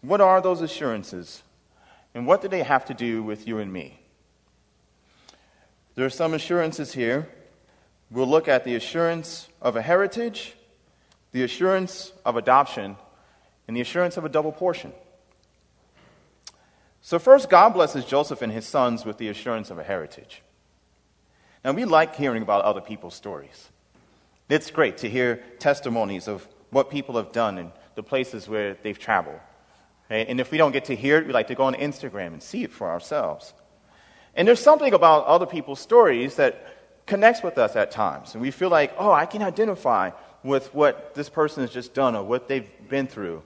What 0.00 0.20
are 0.20 0.40
those 0.40 0.60
assurances? 0.60 1.42
And 2.14 2.26
what 2.26 2.42
do 2.42 2.48
they 2.48 2.62
have 2.62 2.86
to 2.86 2.94
do 2.94 3.22
with 3.22 3.46
you 3.46 3.58
and 3.58 3.72
me? 3.72 4.00
There 5.94 6.06
are 6.06 6.10
some 6.10 6.34
assurances 6.34 6.92
here. 6.92 7.28
We'll 8.10 8.26
look 8.26 8.48
at 8.48 8.64
the 8.64 8.74
assurance 8.74 9.48
of 9.62 9.76
a 9.76 9.82
heritage, 9.82 10.56
the 11.34 11.42
assurance 11.42 12.12
of 12.24 12.36
adoption, 12.36 12.96
and 13.66 13.76
the 13.76 13.80
assurance 13.80 14.16
of 14.16 14.24
a 14.24 14.28
double 14.28 14.52
portion. 14.52 14.92
So, 17.02 17.18
first, 17.18 17.50
God 17.50 17.70
blesses 17.70 18.04
Joseph 18.04 18.40
and 18.40 18.52
his 18.52 18.64
sons 18.64 19.04
with 19.04 19.18
the 19.18 19.26
assurance 19.28 19.68
of 19.70 19.80
a 19.80 19.82
heritage. 19.82 20.42
Now, 21.64 21.72
we 21.72 21.86
like 21.86 22.14
hearing 22.14 22.40
about 22.40 22.62
other 22.62 22.80
people's 22.80 23.16
stories. 23.16 23.68
It's 24.48 24.70
great 24.70 24.98
to 24.98 25.10
hear 25.10 25.42
testimonies 25.58 26.28
of 26.28 26.46
what 26.70 26.88
people 26.88 27.16
have 27.16 27.32
done 27.32 27.58
and 27.58 27.72
the 27.96 28.04
places 28.04 28.48
where 28.48 28.74
they've 28.84 28.98
traveled. 28.98 29.40
And 30.08 30.38
if 30.38 30.52
we 30.52 30.58
don't 30.58 30.70
get 30.70 30.84
to 30.84 30.94
hear 30.94 31.18
it, 31.18 31.26
we 31.26 31.32
like 31.32 31.48
to 31.48 31.56
go 31.56 31.64
on 31.64 31.74
Instagram 31.74 32.28
and 32.28 32.42
see 32.42 32.62
it 32.62 32.70
for 32.70 32.88
ourselves. 32.88 33.54
And 34.36 34.46
there's 34.46 34.60
something 34.60 34.94
about 34.94 35.26
other 35.26 35.46
people's 35.46 35.80
stories 35.80 36.36
that 36.36 36.64
connects 37.06 37.42
with 37.42 37.58
us 37.58 37.74
at 37.74 37.90
times. 37.90 38.34
And 38.34 38.40
we 38.40 38.52
feel 38.52 38.68
like, 38.68 38.94
oh, 38.98 39.10
I 39.10 39.26
can 39.26 39.42
identify 39.42 40.12
with 40.44 40.72
what 40.74 41.14
this 41.14 41.28
person 41.28 41.62
has 41.62 41.70
just 41.70 41.94
done 41.94 42.14
or 42.14 42.22
what 42.22 42.46
they've 42.46 42.70
been 42.88 43.08
through. 43.08 43.42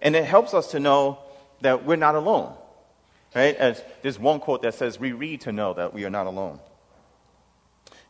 And 0.00 0.16
it 0.16 0.24
helps 0.24 0.54
us 0.54 0.72
to 0.72 0.80
know 0.80 1.18
that 1.60 1.84
we're 1.84 1.96
not 1.96 2.16
alone. 2.16 2.54
Right? 3.34 3.54
As 3.54 3.84
there's 4.02 4.18
one 4.18 4.40
quote 4.40 4.62
that 4.62 4.74
says, 4.74 4.98
We 4.98 5.12
read 5.12 5.42
to 5.42 5.52
know 5.52 5.74
that 5.74 5.94
we 5.94 6.04
are 6.04 6.10
not 6.10 6.26
alone. 6.26 6.58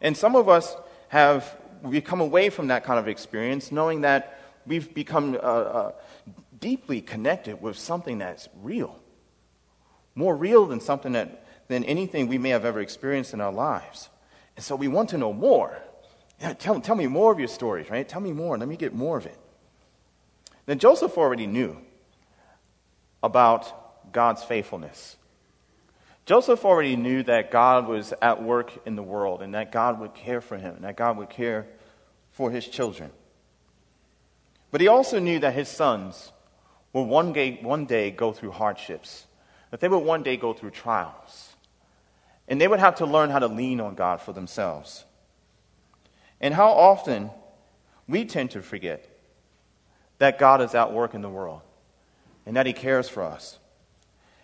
And 0.01 0.17
some 0.17 0.35
of 0.37 0.49
us 0.49 0.75
have 1.09 1.57
we 1.83 2.01
come 2.01 2.21
away 2.21 2.51
from 2.51 2.69
that 2.69 2.85
kind 2.85 2.99
of 2.99 3.09
experience 3.09 3.73
knowing 3.73 4.03
that 4.03 4.39
we've 4.67 4.95
become 4.95 5.35
uh, 5.35 5.37
uh, 5.37 5.93
deeply 6.59 7.01
connected 7.01 7.61
with 7.61 7.77
something 7.77 8.19
that's 8.19 8.49
real, 8.63 8.97
more 10.15 10.37
real 10.37 10.67
than 10.67 10.81
something 10.81 11.13
that 11.13 11.45
than 11.69 11.85
anything 11.85 12.27
we 12.27 12.39
may 12.39 12.51
have 12.51 12.65
ever 12.65 12.81
experienced 12.81 13.33
in 13.35 13.41
our 13.41 13.53
lives. 13.53 14.09
And 14.57 14.65
so 14.65 14.77
we 14.77 14.89
want 14.89 15.11
to 15.11 15.19
know 15.19 15.33
more. 15.33 15.81
Yeah, 16.41 16.55
tell, 16.55 16.81
tell 16.81 16.97
me 16.97 17.07
more 17.07 17.31
of 17.33 17.39
your 17.39 17.49
stories, 17.49 17.91
right? 17.91 18.09
Tell 18.09 18.21
me 18.21 18.33
more. 18.33 18.57
Let 18.57 18.69
me 18.69 18.77
get 18.77 18.95
more 18.95 19.19
of 19.19 19.27
it. 19.27 19.39
Then 20.67 20.79
Joseph 20.79 21.19
already 21.19 21.47
knew 21.47 21.77
about 23.23 24.13
God's 24.13 24.43
faithfulness. 24.43 25.17
Joseph 26.25 26.65
already 26.65 26.97
knew 26.97 27.23
that 27.25 27.51
God 27.51 27.89
was 27.89 28.15
at 28.23 28.43
work 28.43 28.73
in 28.87 28.95
the 28.97 29.03
world 29.03 29.43
and 29.43 29.55
that 29.55 29.73
God 29.73 30.01
would 30.01 30.15
care 30.15 30.41
for 30.41 30.57
him 30.57 30.77
and 30.77 30.85
that 30.85 30.97
God 30.97 31.19
would 31.19 31.29
care 31.29 31.67
for 32.33 32.51
his 32.51 32.67
children. 32.67 33.11
But 34.71 34.81
he 34.81 34.89
also 34.89 35.19
knew 35.19 35.41
that 35.41 35.55
his 35.55 35.69
sons 35.69 36.33
will 36.93 37.05
one 37.05 37.33
day, 37.33 37.59
one 37.61 37.87
day 37.87 38.11
go 38.11 38.33
through 38.33 38.53
hardships, 38.53 39.27
that 39.71 39.81
they 39.81 39.89
would 39.89 39.99
one 39.99 40.23
day 40.23 40.37
go 40.37 40.53
through 40.53 40.71
trials, 40.71 41.55
and 42.49 42.61
they 42.61 42.69
would 42.69 42.81
have 42.81 42.97
to 42.97 43.07
learn 43.07 43.31
how 43.31 43.41
to 43.41 43.49
lean 43.49 43.81
on 43.81 43.95
God 43.95 44.21
for 44.21 44.33
themselves. 44.33 45.05
And 46.41 46.55
how 46.55 46.71
often 46.71 47.31
we 48.09 48.25
tend 48.25 48.53
to 48.53 48.63
forget 48.63 49.07
that 50.19 50.39
God 50.39 50.61
is 50.61 50.75
at 50.75 50.93
work 50.93 51.15
in 51.15 51.23
the 51.23 51.29
world 51.29 51.61
and 52.47 52.57
that 52.57 52.67
he 52.67 52.73
cares 52.73 53.09
for 53.09 53.23
us. 53.23 53.59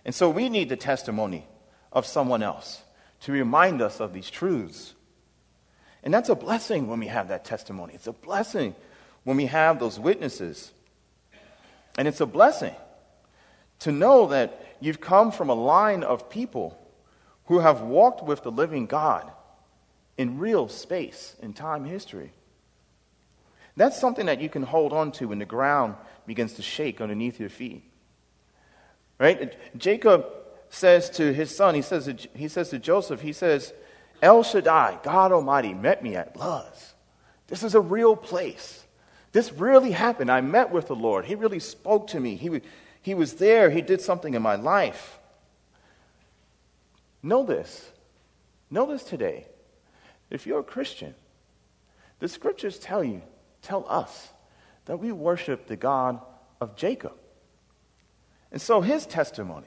And 0.05 0.15
so 0.15 0.31
we 0.31 0.49
need 0.49 0.69
the 0.69 0.77
testimony 0.77 1.47
of 1.93 2.07
someone 2.07 2.43
else 2.43 2.83
to 3.23 3.33
remind 3.33 3.83
us 3.83 4.01
of 4.01 4.13
these 4.13 4.31
truths. 4.31 4.95
And 6.03 6.15
that's 6.15 6.29
a 6.29 6.35
blessing 6.35 6.87
when 6.87 7.01
we 7.01 7.09
have 7.09 7.29
that 7.29 7.45
testimony. 7.45 7.95
It's 7.95 8.07
a 8.07 8.13
blessing 8.13 8.75
when 9.25 9.37
we 9.37 9.47
have 9.47 9.81
those 9.81 9.99
witnesses. 9.99 10.73
And 11.99 12.07
it's 12.07 12.21
a 12.21 12.27
blessing 12.27 12.75
to 13.81 13.93
know 13.93 14.29
that 14.29 14.77
you've 14.81 15.01
come 15.01 15.33
from 15.33 15.49
a 15.49 15.55
line 15.55 16.05
of 16.05 16.31
people 16.31 16.79
who 17.47 17.59
have 17.59 17.81
walked 17.81 18.23
with 18.23 18.43
the 18.43 18.51
living 18.51 18.87
God 18.87 19.31
in 20.19 20.39
real 20.39 20.69
space 20.69 21.37
in 21.43 21.53
time 21.53 21.85
history. 21.85 22.33
That's 23.77 24.01
something 24.01 24.27
that 24.27 24.41
you 24.41 24.49
can 24.49 24.63
hold 24.63 24.93
on 24.93 25.13
to 25.13 25.29
when 25.29 25.39
the 25.39 25.45
ground 25.45 25.97
begins 26.27 26.55
to 26.55 26.63
shake 26.63 27.01
underneath 27.01 27.39
your 27.39 27.51
feet. 27.51 27.83
Right? 29.19 29.55
Jacob 29.79 30.27
says 30.71 31.11
to 31.11 31.33
his 31.33 31.55
son, 31.55 31.75
he 31.75 31.83
says 31.83 32.07
to, 32.07 32.17
he 32.35 32.49
says 32.49 32.71
to 32.71 32.79
Joseph, 32.79 33.21
he 33.21 33.33
says, 33.33 33.73
El 34.23 34.43
Shaddai, 34.43 34.99
God 35.03 35.33
Almighty, 35.33 35.75
met 35.75 36.03
me 36.03 36.17
at 36.17 36.37
Luz. 36.37 36.95
This 37.49 37.63
is 37.63 37.75
a 37.75 37.81
real 37.81 38.17
place. 38.17 38.85
This 39.33 39.53
really 39.53 39.91
happened. 39.91 40.31
I 40.31 40.41
met 40.41 40.71
with 40.71 40.89
the 40.89 40.97
Lord. 40.97 41.27
He 41.27 41.35
really 41.35 41.61
spoke 41.61 42.09
to 42.09 42.21
me. 42.21 42.37
He, 42.37 42.63
he 43.03 43.15
was 43.15 43.35
there. 43.35 43.69
He 43.69 43.83
did 43.83 44.01
something 44.01 44.33
in 44.35 44.43
my 44.43 44.57
life. 44.57 45.19
Know 47.23 47.45
this. 47.45 47.91
Know 48.71 48.87
this 48.87 49.05
today. 49.05 49.47
If 50.31 50.47
you're 50.47 50.61
a 50.61 50.65
Christian, 50.65 51.15
the 52.19 52.29
scriptures 52.29 52.79
tell 52.79 53.05
you, 53.05 53.23
tell 53.63 53.87
us, 53.89 54.29
that 54.87 54.99
we 54.99 55.13
worship 55.13 55.67
the 55.67 55.77
God 55.77 56.21
of 56.61 56.77
Jacob. 56.77 57.13
And 58.51 58.61
so 58.61 58.81
his 58.81 59.07
testimony 59.07 59.67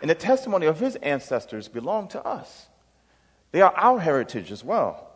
and 0.00 0.10
the 0.10 0.14
testimony 0.14 0.66
of 0.66 0.80
his 0.80 0.96
ancestors 0.96 1.68
belong 1.68 2.08
to 2.08 2.24
us. 2.24 2.66
They 3.50 3.60
are 3.60 3.74
our 3.76 3.98
heritage 3.98 4.50
as 4.50 4.64
well. 4.64 5.10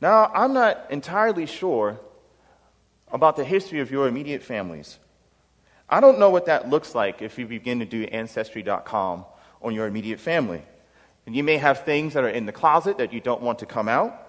Now, 0.00 0.30
I'm 0.34 0.52
not 0.52 0.86
entirely 0.90 1.46
sure 1.46 2.00
about 3.10 3.36
the 3.36 3.44
history 3.44 3.80
of 3.80 3.90
your 3.90 4.08
immediate 4.08 4.42
families. 4.42 4.98
I 5.88 6.00
don't 6.00 6.18
know 6.18 6.30
what 6.30 6.46
that 6.46 6.70
looks 6.70 6.94
like 6.94 7.20
if 7.20 7.38
you 7.38 7.46
begin 7.46 7.80
to 7.80 7.84
do 7.84 8.04
Ancestry.com 8.04 9.24
on 9.60 9.74
your 9.74 9.86
immediate 9.86 10.20
family. 10.20 10.62
And 11.26 11.36
you 11.36 11.44
may 11.44 11.56
have 11.56 11.84
things 11.84 12.14
that 12.14 12.24
are 12.24 12.28
in 12.28 12.46
the 12.46 12.52
closet 12.52 12.98
that 12.98 13.12
you 13.12 13.20
don't 13.20 13.42
want 13.42 13.60
to 13.60 13.66
come 13.66 13.88
out. 13.88 14.28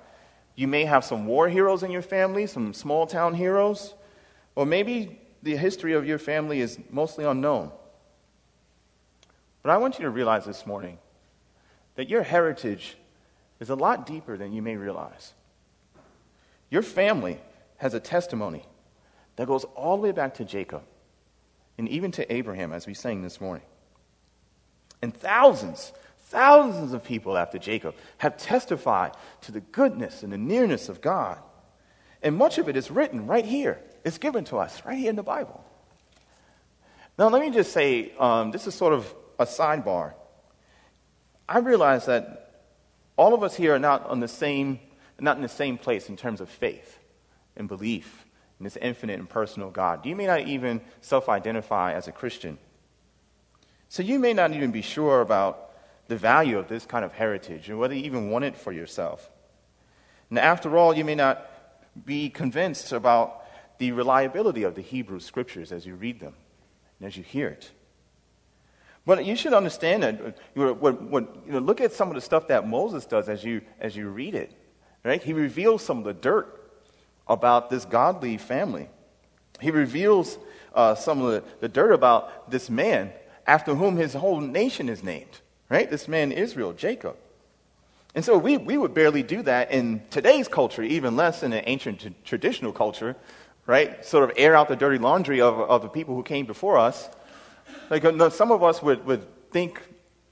You 0.55 0.67
may 0.67 0.85
have 0.85 1.03
some 1.03 1.25
war 1.25 1.50
heroes 1.50 1.83
in 1.83 1.91
your 1.91 2.01
family, 2.01 2.45
some 2.45 2.73
small 2.73 3.07
town 3.07 3.33
heroes. 3.33 3.93
Or 4.55 4.65
maybe 4.65 5.19
the 5.41 5.55
history 5.55 5.93
of 5.93 6.05
your 6.05 6.19
family 6.19 6.62
is 6.62 6.77
mostly 6.91 7.25
unknown. 7.25 7.71
But 9.63 9.71
I 9.71 9.77
want 9.77 9.97
you 9.97 10.03
to 10.03 10.12
realize 10.12 10.45
this 10.45 10.65
morning 10.65 11.00
that 11.95 12.09
your 12.09 12.21
heritage 12.21 12.97
is 13.59 13.69
a 13.69 13.75
lot 13.75 14.05
deeper 14.05 14.38
than 14.38 14.53
you 14.53 14.62
may 14.62 14.75
realize. 14.75 15.33
Your 16.69 16.81
family 16.81 17.39
has 17.77 17.93
a 17.93 18.00
testimony 18.00 18.63
that 19.35 19.47
goes 19.47 19.63
all 19.75 19.97
the 19.97 20.03
way 20.03 20.12
back 20.12 20.35
to 20.35 20.45
Jacob 20.45 20.83
and 21.77 21.89
even 21.89 22.12
to 22.12 22.33
Abraham, 22.33 22.71
as 22.71 22.85
we 22.85 22.93
sang 22.93 23.23
this 23.23 23.41
morning. 23.41 23.65
And 25.01 25.13
thousands, 25.13 25.91
thousands 26.33 26.93
of 26.93 27.03
people 27.03 27.37
after 27.37 27.59
Jacob 27.59 27.95
have 28.17 28.35
testified 28.35 29.15
to 29.41 29.51
the 29.51 29.61
goodness 29.61 30.23
and 30.23 30.33
the 30.33 30.37
nearness 30.37 30.89
of 30.89 30.99
God. 30.99 31.37
And 32.21 32.35
much 32.35 32.57
of 32.57 32.67
it 32.67 32.75
is 32.75 32.89
written 32.89 33.27
right 33.27 33.45
here. 33.45 33.79
It's 34.03 34.17
given 34.17 34.43
to 34.45 34.57
us 34.57 34.81
right 34.83 34.97
here 34.97 35.11
in 35.11 35.15
the 35.15 35.23
Bible. 35.23 35.63
Now, 37.17 37.29
let 37.29 37.41
me 37.41 37.51
just 37.51 37.71
say 37.71 38.11
um, 38.17 38.51
this 38.51 38.65
is 38.65 38.73
sort 38.73 38.93
of 38.93 39.13
a 39.37 39.45
sidebar. 39.45 40.13
I 41.47 41.59
realize 41.59 42.07
that 42.07 42.65
all 43.15 43.35
of 43.35 43.43
us 43.43 43.55
here 43.55 43.75
are 43.75 43.79
not 43.79 44.07
on 44.07 44.19
the 44.19 44.27
same, 44.27 44.79
not 45.19 45.37
in 45.37 45.43
the 45.43 45.49
same 45.49 45.77
place 45.77 46.09
in 46.09 46.17
terms 46.17 46.41
of 46.41 46.49
faith 46.49 46.97
and 47.55 47.67
belief 47.67 48.25
in 48.59 48.63
this 48.63 48.77
infinite 48.77 49.19
and 49.19 49.29
personal 49.29 49.69
God. 49.69 50.05
You 50.05 50.15
may 50.15 50.25
not 50.25 50.47
even 50.47 50.81
self-identify 51.01 51.93
as 51.93 52.07
a 52.07 52.11
Christian. 52.11 52.57
So 53.89 54.01
you 54.01 54.17
may 54.17 54.33
not 54.33 54.51
even 54.53 54.71
be 54.71 54.81
sure 54.81 55.21
about 55.21 55.73
the 56.07 56.15
value 56.15 56.57
of 56.57 56.67
this 56.67 56.86
kind 56.86 57.05
of 57.05 57.13
heritage 57.13 57.69
and 57.69 57.79
whether 57.79 57.93
you 57.93 58.03
even 58.03 58.29
want 58.29 58.45
it 58.45 58.55
for 58.55 58.72
yourself. 58.72 59.29
And 60.29 60.39
after 60.39 60.77
all, 60.77 60.95
you 60.95 61.05
may 61.05 61.15
not 61.15 61.50
be 62.05 62.29
convinced 62.29 62.91
about 62.91 63.45
the 63.77 63.91
reliability 63.91 64.63
of 64.63 64.75
the 64.75 64.81
Hebrew 64.81 65.19
scriptures 65.19 65.72
as 65.72 65.86
you 65.86 65.95
read 65.95 66.19
them 66.19 66.33
and 67.00 67.07
as 67.07 67.17
you 67.17 67.24
hear 67.24 67.48
it. 67.48 67.72
But 69.05 69.25
you 69.25 69.36
should 69.36 69.53
understand 69.53 70.03
that. 70.03 70.38
You 70.55 70.77
know, 70.81 71.60
look 71.60 71.81
at 71.81 71.91
some 71.91 72.07
of 72.07 72.15
the 72.15 72.22
stuff 72.22 72.48
that 72.48 72.67
Moses 72.67 73.05
does 73.05 73.27
as 73.27 73.43
you, 73.43 73.62
as 73.79 73.95
you 73.95 74.10
read 74.10 74.33
it. 74.33 74.53
Right? 75.03 75.22
He 75.22 75.33
reveals 75.33 75.83
some 75.83 75.98
of 75.98 76.03
the 76.05 76.13
dirt 76.13 76.72
about 77.27 77.69
this 77.69 77.83
godly 77.83 78.38
family. 78.38 78.89
He 79.60 79.72
reveals 79.72 80.38
uh, 80.74 80.95
some 80.95 81.22
of 81.22 81.31
the, 81.31 81.43
the 81.60 81.69
dirt 81.69 81.91
about 81.91 82.50
this 82.50 82.69
man 82.69 83.12
after 83.45 83.75
whom 83.75 83.98
his 83.98 84.13
whole 84.13 84.39
nation 84.39 84.88
is 84.88 85.03
named. 85.03 85.41
Right? 85.70 85.89
This 85.89 86.08
man, 86.08 86.32
Israel, 86.32 86.74
Jacob. 86.74 87.17
And 88.15 88.24
so 88.24 88.38
we, 88.38 88.58
we 88.58 88.77
would 88.77 88.93
barely 88.93 89.24
do 89.24 89.41
that 89.43 89.72
in 89.72 90.01
today's 90.12 90.48
culture, 90.48 90.84
even 90.84 91.15
less 91.15 91.41
in 91.41 91.51
an 91.51 91.63
ancient 91.65 92.01
t- 92.01 92.15
traditional 92.24 92.72
culture, 92.72 93.15
right? 93.65 94.05
Sort 94.05 94.29
of 94.29 94.36
air 94.38 94.55
out 94.55 94.67
the 94.67 94.75
dirty 94.75 95.00
laundry 95.00 95.41
of, 95.41 95.60
of 95.60 95.82
the 95.82 95.89
people 95.89 96.13
who 96.13 96.22
came 96.22 96.46
before 96.46 96.77
us. 96.77 97.10
Like, 97.89 98.05
uh, 98.05 98.29
some 98.29 98.51
of 98.51 98.62
us 98.62 98.84
would, 98.84 99.03
would 99.05 99.25
think, 99.51 99.82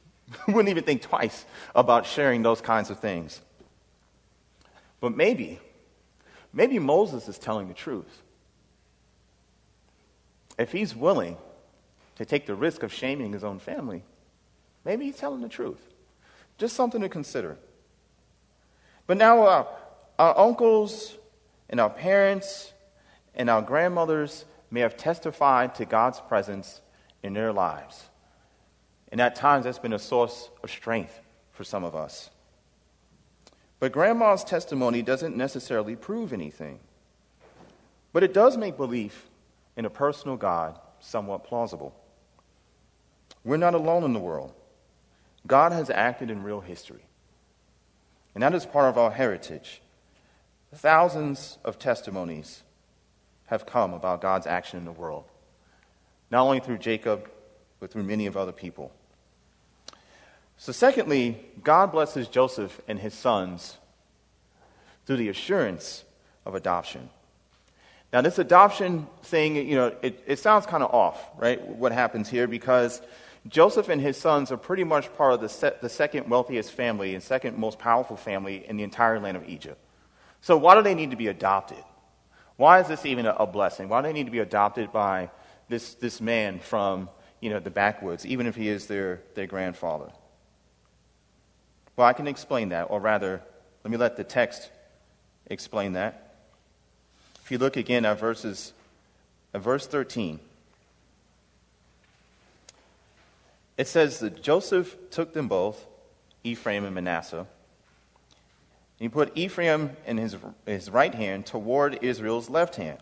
wouldn't 0.48 0.70
even 0.70 0.84
think 0.84 1.02
twice 1.02 1.46
about 1.76 2.06
sharing 2.06 2.44
those 2.44 2.62
kinds 2.62 2.92
of 2.92 3.00
things. 3.00 3.42
But 5.00 5.18
maybe, 5.18 5.60
maybe 6.54 6.78
Moses 6.78 7.28
is 7.28 7.40
telling 7.40 7.68
the 7.68 7.74
truth. 7.74 8.22
If 10.60 10.72
he's 10.72 10.96
willing 10.96 11.38
to 12.18 12.26
take 12.26 12.46
the 12.46 12.54
risk 12.54 12.84
of 12.84 12.94
shaming 12.94 13.34
his 13.34 13.44
own 13.44 13.58
family, 13.58 14.04
maybe 14.86 15.06
he's 15.06 15.18
telling 15.18 15.42
the 15.42 15.50
truth. 15.50 15.82
Just 16.58 16.76
something 16.76 17.02
to 17.02 17.10
consider. 17.10 17.58
But 19.08 19.18
now 19.18 19.44
uh, 19.44 19.66
our 20.20 20.38
uncles 20.38 21.18
and 21.70 21.80
our 21.80 21.90
parents 21.90 22.72
and 23.36 23.50
our 23.50 23.62
grandmothers 23.62 24.46
may 24.70 24.82
have 24.82 24.98
testified 24.98 25.76
to 25.76 25.86
God's 25.86 26.22
presence 26.22 26.82
in 27.24 27.34
their 27.34 27.52
lives. 27.52 28.04
And 29.12 29.20
at 29.20 29.36
times 29.36 29.66
that's 29.66 29.80
been 29.80 29.94
a 29.94 30.00
source 30.00 30.50
of 30.64 30.72
strength 30.72 31.20
for 31.52 31.64
some 31.64 31.84
of 31.84 31.96
us. 31.96 32.30
But 33.80 33.92
grandma's 33.92 34.44
testimony 34.44 35.02
doesn't 35.02 35.36
necessarily 35.36 35.96
prove 35.96 36.34
anything. 36.34 36.80
But 38.14 38.24
it 38.24 38.34
does 38.34 38.58
make 38.58 38.78
belief 38.78 39.28
in 39.76 39.86
a 39.86 39.90
personal 39.90 40.38
God 40.38 40.80
somewhat 41.00 41.44
plausible. 41.44 41.96
We're 43.44 43.58
not 43.58 43.74
alone 43.74 44.04
in 44.04 44.14
the 44.14 44.20
world. 44.20 44.54
God 45.48 45.72
has 45.72 45.90
acted 45.90 46.30
in 46.30 46.44
real 46.44 46.62
history. 46.62 47.04
And 48.34 48.44
that 48.44 48.54
is 48.54 48.66
part 48.66 48.90
of 48.90 48.98
our 48.98 49.12
heritage. 49.12 49.82
Thousands 50.74 51.58
of 51.66 51.80
testimonies 51.80 52.64
have 53.48 53.66
come 53.66 53.94
about 53.94 54.22
God's 54.22 54.48
action 54.48 54.80
in 54.80 54.86
the 54.86 54.92
world, 54.92 55.26
not 56.30 56.44
only 56.44 56.62
through 56.62 56.78
Jacob, 56.78 57.30
but 57.80 57.92
through 57.92 58.04
many 58.04 58.26
of 58.28 58.38
other 58.38 58.54
people. 58.54 58.92
So, 60.58 60.72
secondly, 60.72 61.44
God 61.64 61.92
blesses 61.92 62.28
Joseph 62.28 62.80
and 62.88 63.00
his 63.00 63.14
sons 63.14 63.78
through 65.06 65.18
the 65.18 65.30
assurance 65.30 66.06
of 66.46 66.56
adoption. 66.56 67.10
Now, 68.14 68.22
this 68.22 68.40
adoption 68.40 69.08
thing, 69.24 69.56
you 69.56 69.76
know, 69.76 69.96
it, 70.02 70.24
it 70.28 70.40
sounds 70.40 70.66
kind 70.66 70.84
of 70.84 70.94
off, 70.94 71.22
right? 71.38 71.62
What 71.66 71.92
happens 71.92 72.30
here, 72.30 72.48
because 72.48 73.02
Joseph 73.48 73.90
and 73.90 74.00
his 74.00 74.18
sons 74.18 74.52
are 74.52 74.58
pretty 74.58 74.84
much 74.84 75.12
part 75.16 75.34
of 75.34 75.42
the, 75.42 75.50
se- 75.50 75.78
the 75.82 75.90
second 75.90 76.30
wealthiest 76.30 76.72
family 76.72 77.16
and 77.16 77.24
second 77.24 77.58
most 77.58 77.80
powerful 77.80 78.16
family 78.16 78.66
in 78.68 78.78
the 78.78 78.84
entire 78.84 79.20
land 79.20 79.36
of 79.36 79.48
Egypt. 79.50 79.80
So, 80.42 80.58
why 80.58 80.76
do 80.76 80.82
they 80.82 80.94
need 80.94 81.12
to 81.12 81.18
be 81.18 81.28
adopted? 81.28 81.84
Why 82.58 82.80
is 82.80 82.88
this 82.88 83.06
even 83.06 83.26
a, 83.26 83.34
a 83.34 83.48
blessing? 83.48 83.90
Why 83.90 84.02
do 84.02 84.08
they 84.08 84.14
need 84.14 84.26
to 84.26 84.32
be 84.32 84.40
adopted 84.40 84.92
by 84.92 85.32
this, 85.70 85.96
this 85.96 86.22
man 86.22 86.60
from 86.60 87.10
you 87.40 87.50
know, 87.50 87.60
the 87.60 87.72
backwoods, 87.72 88.26
even 88.26 88.46
if 88.46 88.56
he 88.56 88.70
is 88.70 88.86
their, 88.86 89.22
their 89.34 89.48
grandfather? 89.48 90.12
Well, 91.96 92.08
I 92.08 92.14
can 92.14 92.28
explain 92.28 92.70
that, 92.70 92.86
or 92.90 93.00
rather, 93.00 93.42
let 93.84 93.92
me 93.92 93.98
let 93.98 94.18
the 94.18 94.24
text 94.24 94.70
explain 95.48 95.94
that. 95.94 96.36
If 97.44 97.52
you 97.52 97.58
look 97.58 97.76
again 97.76 98.06
at 98.06 98.20
verses, 98.20 98.74
at 99.54 99.62
verse 99.62 99.88
13. 99.88 100.40
It 103.78 103.88
says 103.88 104.20
that 104.20 104.42
Joseph 104.42 104.96
took 105.10 105.34
them 105.34 105.48
both, 105.48 105.86
Ephraim 106.44 106.86
and 106.86 106.96
Manasseh. 106.96 107.48
He 108.98 109.10
put 109.10 109.36
Ephraim 109.36 109.96
in 110.06 110.18
his, 110.18 110.36
his 110.66 110.90
right 110.90 111.14
hand 111.14 111.46
toward 111.46 112.04
Israel's 112.04 112.50
left 112.50 112.76
hand, 112.76 113.00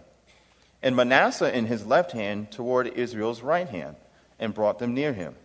and 0.82 0.96
Manasseh 0.96 1.56
in 1.56 1.66
his 1.66 1.86
left 1.86 2.14
hand 2.14 2.52
toward 2.52 2.88
Israel's 2.88 3.42
right 3.42 3.68
hand, 3.68 3.98
and 4.40 4.54
brought 4.54 4.80
them 4.80 4.94
near 4.94 5.12
him. 5.12 5.36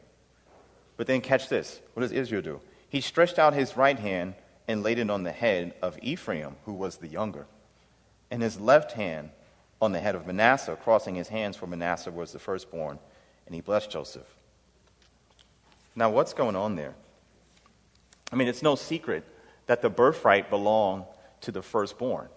But 0.96 1.08
then 1.08 1.20
catch 1.20 1.48
this. 1.48 1.80
What 1.94 2.02
does 2.02 2.12
Israel 2.12 2.42
do? 2.42 2.60
He 2.88 3.00
stretched 3.00 3.38
out 3.38 3.54
his 3.54 3.76
right 3.76 3.98
hand 3.98 4.34
and 4.68 4.84
laid 4.84 5.00
it 5.00 5.10
on 5.10 5.24
the 5.24 5.32
head 5.32 5.74
of 5.82 5.98
Ephraim, 6.00 6.54
who 6.64 6.72
was 6.72 6.98
the 6.98 7.08
younger, 7.08 7.46
and 8.30 8.40
his 8.40 8.60
left 8.60 8.92
hand 8.92 9.30
on 9.82 9.90
the 9.90 10.00
head 10.00 10.14
of 10.14 10.26
Manasseh, 10.26 10.78
crossing 10.82 11.16
his 11.16 11.28
hands, 11.28 11.56
for 11.56 11.66
Manasseh 11.66 12.12
was 12.12 12.32
the 12.32 12.38
firstborn, 12.38 12.98
and 13.46 13.54
he 13.54 13.60
blessed 13.60 13.90
Joseph. 13.90 14.26
Now, 15.96 16.10
what's 16.10 16.32
going 16.32 16.56
on 16.56 16.76
there? 16.76 16.94
I 18.32 18.36
mean, 18.36 18.48
it's 18.48 18.62
no 18.62 18.74
secret 18.74 19.24
that 19.66 19.82
the 19.82 19.90
birthright 19.90 20.50
belonged 20.50 21.04
to 21.42 21.52
the 21.52 21.62
firstborn, 21.62 22.28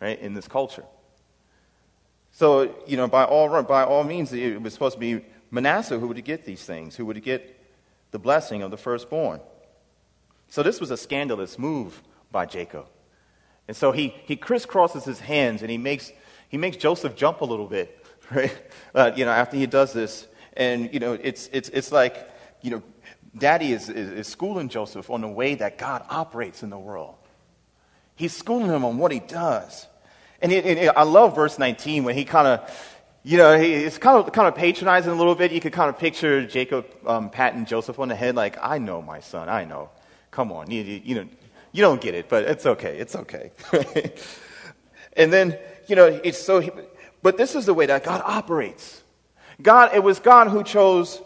right, 0.00 0.18
in 0.18 0.34
this 0.34 0.46
culture. 0.46 0.84
So, 2.32 2.74
you 2.86 2.96
know, 2.96 3.08
by 3.08 3.24
all, 3.24 3.62
by 3.62 3.84
all 3.84 4.04
means, 4.04 4.32
it 4.32 4.60
was 4.60 4.72
supposed 4.72 4.94
to 4.94 5.00
be 5.00 5.24
Manasseh 5.50 5.98
who 5.98 6.08
would 6.08 6.24
get 6.24 6.44
these 6.44 6.64
things, 6.64 6.96
who 6.96 7.06
would 7.06 7.22
get 7.22 7.60
the 8.10 8.18
blessing 8.18 8.62
of 8.62 8.70
the 8.70 8.76
firstborn. 8.76 9.40
So, 10.48 10.62
this 10.62 10.80
was 10.80 10.90
a 10.90 10.96
scandalous 10.96 11.58
move 11.58 12.02
by 12.30 12.46
Jacob. 12.46 12.86
And 13.66 13.76
so 13.76 13.92
he, 13.92 14.14
he 14.26 14.36
crisscrosses 14.36 15.04
his 15.04 15.20
hands 15.20 15.62
and 15.62 15.70
he 15.70 15.78
makes, 15.78 16.12
he 16.48 16.58
makes 16.58 16.76
Joseph 16.76 17.16
jump 17.16 17.40
a 17.40 17.44
little 17.44 17.66
bit, 17.66 18.04
right? 18.30 18.56
Uh, 18.94 19.12
you 19.16 19.24
know, 19.24 19.30
after 19.30 19.56
he 19.56 19.66
does 19.66 19.92
this. 19.92 20.26
And, 20.56 20.92
you 20.92 21.00
know, 21.00 21.14
it's, 21.14 21.48
it's, 21.52 21.68
it's 21.70 21.90
like 21.90 22.28
you 22.64 22.70
know, 22.70 22.82
daddy 23.36 23.72
is, 23.72 23.90
is, 23.90 24.10
is 24.10 24.26
schooling 24.26 24.70
Joseph 24.70 25.10
on 25.10 25.20
the 25.20 25.28
way 25.28 25.54
that 25.54 25.76
God 25.76 26.02
operates 26.08 26.62
in 26.62 26.70
the 26.70 26.78
world. 26.78 27.14
He's 28.16 28.34
schooling 28.34 28.70
him 28.70 28.86
on 28.86 28.96
what 28.96 29.12
he 29.12 29.20
does. 29.20 29.86
And, 30.40 30.50
and 30.50 30.90
I 30.96 31.02
love 31.02 31.34
verse 31.34 31.58
19 31.58 32.04
when 32.04 32.14
he 32.14 32.24
kind 32.24 32.48
of, 32.48 32.96
you 33.22 33.36
know, 33.36 33.58
he's 33.58 33.98
kind 33.98 34.18
of, 34.18 34.32
kind 34.32 34.48
of 34.48 34.54
patronizing 34.54 35.12
a 35.12 35.14
little 35.14 35.34
bit. 35.34 35.52
You 35.52 35.60
could 35.60 35.74
kind 35.74 35.90
of 35.90 35.98
picture 35.98 36.46
Jacob 36.46 36.86
um, 37.06 37.28
patting 37.28 37.66
Joseph 37.66 37.98
on 37.98 38.08
the 38.08 38.14
head, 38.14 38.34
like, 38.34 38.56
I 38.62 38.78
know, 38.78 39.02
my 39.02 39.20
son, 39.20 39.50
I 39.50 39.64
know. 39.66 39.90
Come 40.30 40.50
on, 40.50 40.70
you, 40.70 40.82
you, 40.82 41.00
you 41.04 41.14
know, 41.16 41.28
you 41.72 41.82
don't 41.82 42.00
get 42.00 42.14
it, 42.14 42.30
but 42.30 42.44
it's 42.44 42.64
okay, 42.64 42.96
it's 42.98 43.14
okay. 43.14 43.52
and 45.18 45.30
then, 45.30 45.58
you 45.86 45.96
know, 45.96 46.06
it's 46.06 46.38
so, 46.38 46.62
but 47.22 47.36
this 47.36 47.54
is 47.54 47.66
the 47.66 47.74
way 47.74 47.84
that 47.86 48.04
God 48.04 48.22
operates. 48.24 49.02
God, 49.60 49.94
it 49.94 50.02
was 50.02 50.18
God 50.18 50.48
who 50.48 50.64
chose 50.64 51.20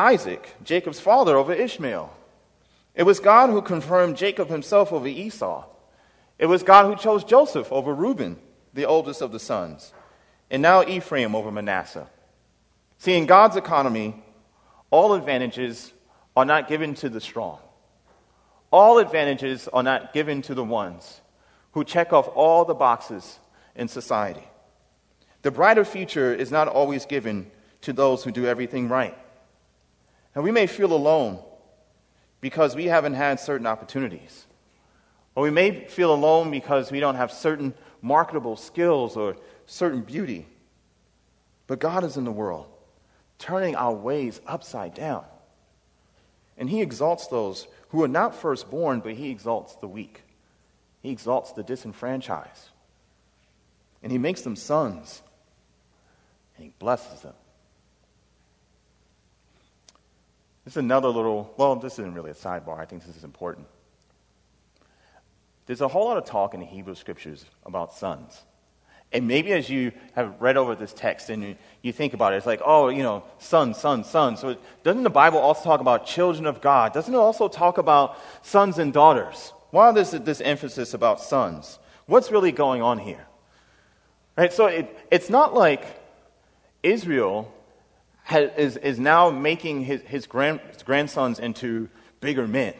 Isaac, 0.00 0.54
Jacob's 0.64 0.98
father, 0.98 1.36
over 1.36 1.52
Ishmael. 1.52 2.10
It 2.94 3.02
was 3.02 3.20
God 3.20 3.50
who 3.50 3.60
confirmed 3.60 4.16
Jacob 4.16 4.48
himself 4.48 4.94
over 4.94 5.06
Esau. 5.06 5.66
It 6.38 6.46
was 6.46 6.62
God 6.62 6.86
who 6.86 6.96
chose 6.96 7.22
Joseph 7.22 7.70
over 7.70 7.94
Reuben, 7.94 8.38
the 8.72 8.86
oldest 8.86 9.20
of 9.20 9.30
the 9.30 9.38
sons, 9.38 9.92
and 10.50 10.62
now 10.62 10.82
Ephraim 10.82 11.34
over 11.34 11.52
Manasseh. 11.52 12.08
See, 12.96 13.14
in 13.14 13.26
God's 13.26 13.56
economy, 13.56 14.14
all 14.90 15.12
advantages 15.12 15.92
are 16.34 16.46
not 16.46 16.66
given 16.66 16.94
to 16.94 17.10
the 17.10 17.20
strong. 17.20 17.58
All 18.70 18.98
advantages 18.98 19.68
are 19.68 19.82
not 19.82 20.14
given 20.14 20.40
to 20.42 20.54
the 20.54 20.64
ones 20.64 21.20
who 21.72 21.84
check 21.84 22.14
off 22.14 22.26
all 22.34 22.64
the 22.64 22.72
boxes 22.72 23.38
in 23.76 23.86
society. 23.86 24.48
The 25.42 25.50
brighter 25.50 25.84
future 25.84 26.32
is 26.34 26.50
not 26.50 26.68
always 26.68 27.04
given 27.04 27.50
to 27.82 27.92
those 27.92 28.24
who 28.24 28.30
do 28.30 28.46
everything 28.46 28.88
right. 28.88 29.16
And 30.34 30.44
we 30.44 30.50
may 30.50 30.66
feel 30.66 30.92
alone 30.92 31.40
because 32.40 32.74
we 32.74 32.86
haven't 32.86 33.14
had 33.14 33.40
certain 33.40 33.66
opportunities. 33.66 34.46
Or 35.34 35.44
we 35.44 35.50
may 35.50 35.84
feel 35.86 36.12
alone 36.12 36.50
because 36.50 36.90
we 36.90 37.00
don't 37.00 37.16
have 37.16 37.32
certain 37.32 37.74
marketable 38.02 38.56
skills 38.56 39.16
or 39.16 39.36
certain 39.66 40.02
beauty. 40.02 40.46
But 41.66 41.78
God 41.78 42.04
is 42.04 42.16
in 42.16 42.24
the 42.24 42.32
world, 42.32 42.66
turning 43.38 43.76
our 43.76 43.92
ways 43.92 44.40
upside 44.46 44.94
down. 44.94 45.24
And 46.58 46.68
He 46.68 46.82
exalts 46.82 47.28
those 47.28 47.66
who 47.88 48.02
are 48.02 48.08
not 48.08 48.34
firstborn, 48.34 49.00
but 49.00 49.14
He 49.14 49.30
exalts 49.30 49.76
the 49.76 49.88
weak. 49.88 50.22
He 51.00 51.10
exalts 51.10 51.52
the 51.52 51.62
disenfranchised. 51.62 52.68
And 54.02 54.10
He 54.12 54.18
makes 54.18 54.42
them 54.42 54.56
sons. 54.56 55.22
And 56.56 56.66
He 56.66 56.72
blesses 56.78 57.20
them. 57.20 57.34
This 60.70 60.76
is 60.76 60.84
another 60.84 61.08
little, 61.08 61.52
well, 61.56 61.74
this 61.74 61.94
isn't 61.94 62.14
really 62.14 62.30
a 62.30 62.34
sidebar. 62.34 62.78
I 62.78 62.84
think 62.84 63.04
this 63.04 63.16
is 63.16 63.24
important. 63.24 63.66
There's 65.66 65.80
a 65.80 65.88
whole 65.88 66.04
lot 66.04 66.16
of 66.16 66.24
talk 66.24 66.54
in 66.54 66.60
the 66.60 66.66
Hebrew 66.66 66.94
scriptures 66.94 67.44
about 67.66 67.92
sons. 67.92 68.40
And 69.12 69.26
maybe 69.26 69.52
as 69.52 69.68
you 69.68 69.90
have 70.12 70.40
read 70.40 70.56
over 70.56 70.76
this 70.76 70.92
text 70.92 71.28
and 71.28 71.42
you, 71.42 71.56
you 71.82 71.92
think 71.92 72.14
about 72.14 72.34
it, 72.34 72.36
it's 72.36 72.46
like, 72.46 72.60
oh, 72.64 72.88
you 72.88 73.02
know, 73.02 73.24
son, 73.40 73.74
son, 73.74 74.04
son. 74.04 74.36
So 74.36 74.56
doesn't 74.84 75.02
the 75.02 75.10
Bible 75.10 75.40
also 75.40 75.64
talk 75.64 75.80
about 75.80 76.06
children 76.06 76.46
of 76.46 76.60
God? 76.60 76.92
Doesn't 76.92 77.12
it 77.12 77.18
also 77.18 77.48
talk 77.48 77.78
about 77.78 78.16
sons 78.42 78.78
and 78.78 78.92
daughters? 78.92 79.52
Why 79.72 79.90
is 79.90 80.12
this 80.12 80.40
emphasis 80.40 80.94
about 80.94 81.20
sons? 81.20 81.80
What's 82.06 82.30
really 82.30 82.52
going 82.52 82.80
on 82.80 83.00
here? 83.00 83.26
Right? 84.38 84.52
So 84.52 84.66
it, 84.66 84.96
it's 85.10 85.30
not 85.30 85.52
like 85.52 85.84
Israel 86.84 87.52
has, 88.30 88.50
is, 88.56 88.76
is 88.76 88.98
now 88.98 89.30
making 89.30 89.84
his, 89.84 90.00
his, 90.02 90.26
grand, 90.26 90.60
his 90.72 90.82
grandsons 90.82 91.38
into 91.38 91.88
bigger 92.20 92.46
men, 92.46 92.74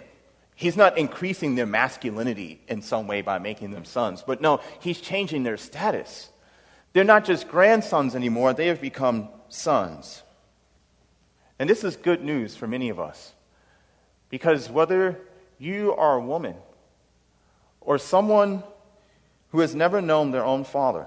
He's 0.61 0.77
not 0.77 0.99
increasing 0.99 1.55
their 1.55 1.65
masculinity 1.65 2.61
in 2.69 2.83
some 2.83 3.07
way 3.07 3.23
by 3.23 3.39
making 3.39 3.71
them 3.71 3.87
sons, 3.87 4.23
but 4.27 4.43
no, 4.43 4.61
he's 4.81 5.01
changing 5.01 5.43
their 5.43 5.57
status. 5.57 6.29
They're 6.93 7.03
not 7.03 7.25
just 7.25 7.49
grandsons 7.49 8.15
anymore, 8.15 8.53
they 8.53 8.67
have 8.67 8.79
become 8.79 9.31
sons. 9.49 10.23
And 11.59 11.69
this 11.69 11.83
is 11.83 11.97
good 11.97 12.23
news 12.23 12.57
for 12.57 12.67
many 12.67 12.91
of 12.91 13.01
us. 13.01 13.33
Because 14.29 14.69
whether 14.69 15.19
you 15.59 15.95
are 15.95 16.17
a 16.17 16.21
woman 16.21 16.57
or 17.81 17.97
someone 17.97 18.63
who 19.53 19.61
has 19.61 19.75
never 19.75 20.03
known 20.03 20.31
their 20.31 20.45
own 20.45 20.65
father, 20.65 21.07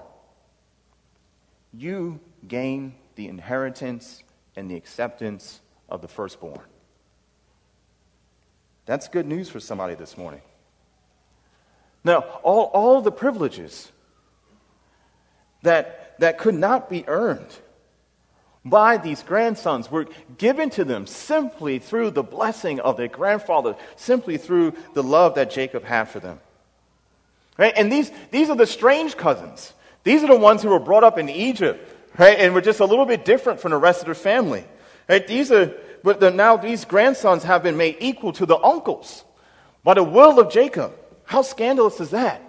you 1.72 2.18
gain 2.48 2.96
the 3.14 3.28
inheritance 3.28 4.24
and 4.56 4.70
the 4.70 4.76
acceptance 4.76 5.60
of 5.88 6.00
the 6.00 6.08
firstborn. 6.08 6.60
That's 8.86 9.08
good 9.08 9.26
news 9.26 9.48
for 9.48 9.60
somebody 9.60 9.94
this 9.94 10.16
morning. 10.16 10.42
Now, 12.04 12.20
all, 12.42 12.70
all 12.74 13.00
the 13.00 13.12
privileges 13.12 13.90
that, 15.62 16.18
that 16.18 16.38
could 16.38 16.54
not 16.54 16.90
be 16.90 17.04
earned 17.08 17.48
by 18.64 18.96
these 18.96 19.22
grandsons 19.22 19.90
were 19.90 20.06
given 20.38 20.70
to 20.70 20.84
them 20.84 21.06
simply 21.06 21.78
through 21.78 22.10
the 22.10 22.22
blessing 22.22 22.80
of 22.80 22.96
their 22.96 23.08
grandfather, 23.08 23.76
simply 23.96 24.38
through 24.38 24.74
the 24.94 25.02
love 25.02 25.34
that 25.34 25.50
Jacob 25.50 25.84
had 25.84 26.04
for 26.04 26.20
them. 26.20 26.40
Right? 27.58 27.74
And 27.76 27.92
these, 27.92 28.10
these 28.30 28.50
are 28.50 28.56
the 28.56 28.66
strange 28.66 29.16
cousins. 29.16 29.72
These 30.02 30.24
are 30.24 30.28
the 30.28 30.38
ones 30.38 30.62
who 30.62 30.70
were 30.70 30.80
brought 30.80 31.04
up 31.04 31.18
in 31.18 31.28
Egypt, 31.28 31.93
right? 32.18 32.38
And 32.38 32.54
we're 32.54 32.60
just 32.60 32.80
a 32.80 32.84
little 32.84 33.06
bit 33.06 33.24
different 33.24 33.60
from 33.60 33.70
the 33.72 33.78
rest 33.78 34.02
of 34.02 34.08
the 34.08 34.14
family. 34.14 34.64
Right? 35.08 35.26
These 35.26 35.52
are, 35.52 35.74
but 36.02 36.20
the, 36.20 36.30
now 36.30 36.56
these 36.56 36.84
grandsons 36.84 37.42
have 37.44 37.62
been 37.62 37.76
made 37.76 37.96
equal 38.00 38.32
to 38.34 38.46
the 38.46 38.56
uncles 38.56 39.24
by 39.82 39.94
the 39.94 40.02
will 40.02 40.38
of 40.38 40.50
Jacob. 40.50 40.94
How 41.24 41.42
scandalous 41.42 42.00
is 42.00 42.10
that? 42.10 42.40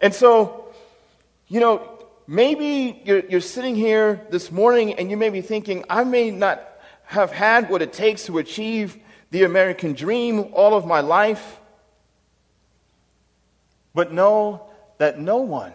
And 0.00 0.14
so, 0.14 0.72
you 1.48 1.60
know, 1.60 1.88
maybe 2.26 3.00
you're, 3.04 3.20
you're 3.20 3.40
sitting 3.40 3.74
here 3.74 4.26
this 4.30 4.50
morning 4.50 4.94
and 4.94 5.10
you 5.10 5.16
may 5.16 5.28
be 5.28 5.40
thinking, 5.40 5.84
I 5.88 6.04
may 6.04 6.30
not 6.30 6.66
have 7.04 7.30
had 7.30 7.68
what 7.68 7.82
it 7.82 7.92
takes 7.92 8.26
to 8.26 8.38
achieve 8.38 8.96
the 9.30 9.44
American 9.44 9.92
dream 9.92 10.50
all 10.52 10.74
of 10.74 10.86
my 10.86 11.00
life, 11.00 11.60
but 13.94 14.12
know 14.12 14.70
that 14.98 15.18
no 15.18 15.38
one 15.38 15.72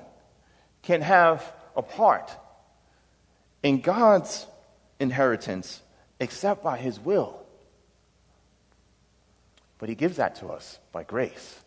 can 0.82 1.02
have 1.02 1.54
a 1.76 1.82
part 1.82 2.32
in 3.68 3.82
God's 3.82 4.48
inheritance 4.98 5.82
except 6.22 6.64
by 6.64 6.78
His 6.78 6.98
will. 6.98 7.38
But 9.78 9.90
He 9.90 9.96
gives 9.96 10.16
that 10.16 10.36
to 10.36 10.48
us 10.48 10.80
by 10.94 11.04
grace. 11.04 11.60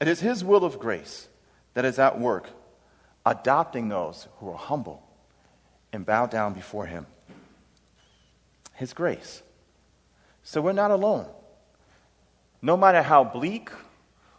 It 0.00 0.08
is 0.08 0.18
His 0.18 0.42
will 0.42 0.64
of 0.64 0.80
grace 0.80 1.28
that 1.74 1.84
is 1.84 2.00
at 2.00 2.18
work, 2.18 2.48
adopting 3.24 3.88
those 3.88 4.26
who 4.38 4.50
are 4.50 4.58
humble 4.58 5.08
and 5.92 6.04
bow 6.04 6.26
down 6.26 6.52
before 6.52 6.86
Him. 6.86 7.06
His 8.74 8.92
grace. 8.92 9.40
So 10.42 10.60
we're 10.60 10.72
not 10.72 10.90
alone. 10.90 11.26
No 12.60 12.76
matter 12.76 13.02
how 13.02 13.22
bleak 13.22 13.70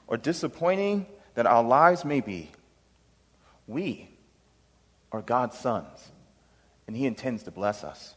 or 0.08 0.18
disappointing 0.18 1.06
that 1.36 1.46
our 1.46 1.64
lives 1.64 2.04
may 2.04 2.20
be, 2.20 2.52
we 3.66 4.11
are 5.12 5.22
God's 5.22 5.58
sons, 5.58 6.12
and 6.88 6.96
He 6.96 7.06
intends 7.06 7.44
to 7.44 7.52
bless 7.52 7.84
us. 7.84 8.16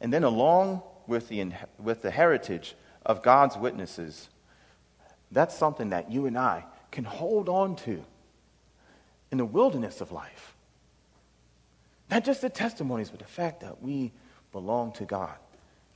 And 0.00 0.12
then, 0.12 0.24
along 0.24 0.82
with 1.06 1.28
the, 1.28 1.52
with 1.78 2.02
the 2.02 2.10
heritage 2.10 2.74
of 3.06 3.22
God's 3.22 3.56
witnesses, 3.56 4.28
that's 5.30 5.56
something 5.56 5.90
that 5.90 6.10
you 6.10 6.26
and 6.26 6.36
I 6.36 6.64
can 6.90 7.04
hold 7.04 7.48
on 7.48 7.76
to 7.76 8.04
in 9.30 9.38
the 9.38 9.44
wilderness 9.44 10.00
of 10.00 10.12
life. 10.12 10.54
Not 12.10 12.24
just 12.24 12.42
the 12.42 12.50
testimonies, 12.50 13.10
but 13.10 13.20
the 13.20 13.24
fact 13.24 13.60
that 13.60 13.80
we 13.82 14.12
belong 14.50 14.92
to 14.94 15.04
God 15.04 15.36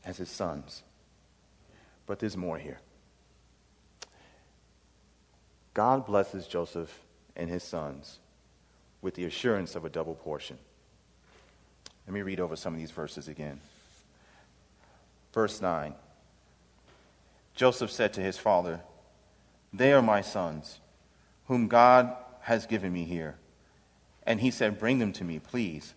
as 0.05 0.17
His 0.17 0.31
sons. 0.31 0.83
But 2.07 2.21
there's 2.21 2.37
more 2.37 2.57
here. 2.57 2.81
God 5.77 6.07
blesses 6.07 6.47
Joseph 6.47 6.99
and 7.37 7.51
his 7.51 7.63
sons 7.63 8.19
with 9.07 9.15
the 9.15 9.25
assurance 9.25 9.77
of 9.77 9.85
a 9.85 9.89
double 9.89 10.17
portion. 10.17 10.59
Let 12.09 12.13
me 12.13 12.23
read 12.23 12.41
over 12.41 12.57
some 12.57 12.75
of 12.75 12.81
these 12.81 12.91
verses 12.91 13.29
again. 13.29 13.61
Verse 15.33 15.63
9 15.63 15.95
Joseph 17.55 17.93
said 17.93 18.15
to 18.15 18.21
his 18.21 18.37
father, 18.37 18.81
They 19.73 19.93
are 19.93 20.03
my 20.03 20.23
sons, 20.23 20.81
whom 21.47 21.69
God 21.69 22.17
has 22.41 22.67
given 22.67 22.93
me 22.93 23.05
here. 23.05 23.37
And 24.25 24.41
he 24.41 24.51
said, 24.51 24.81
Bring 24.81 24.99
them 24.99 25.13
to 25.13 25.25
me, 25.25 25.39
please, 25.39 25.95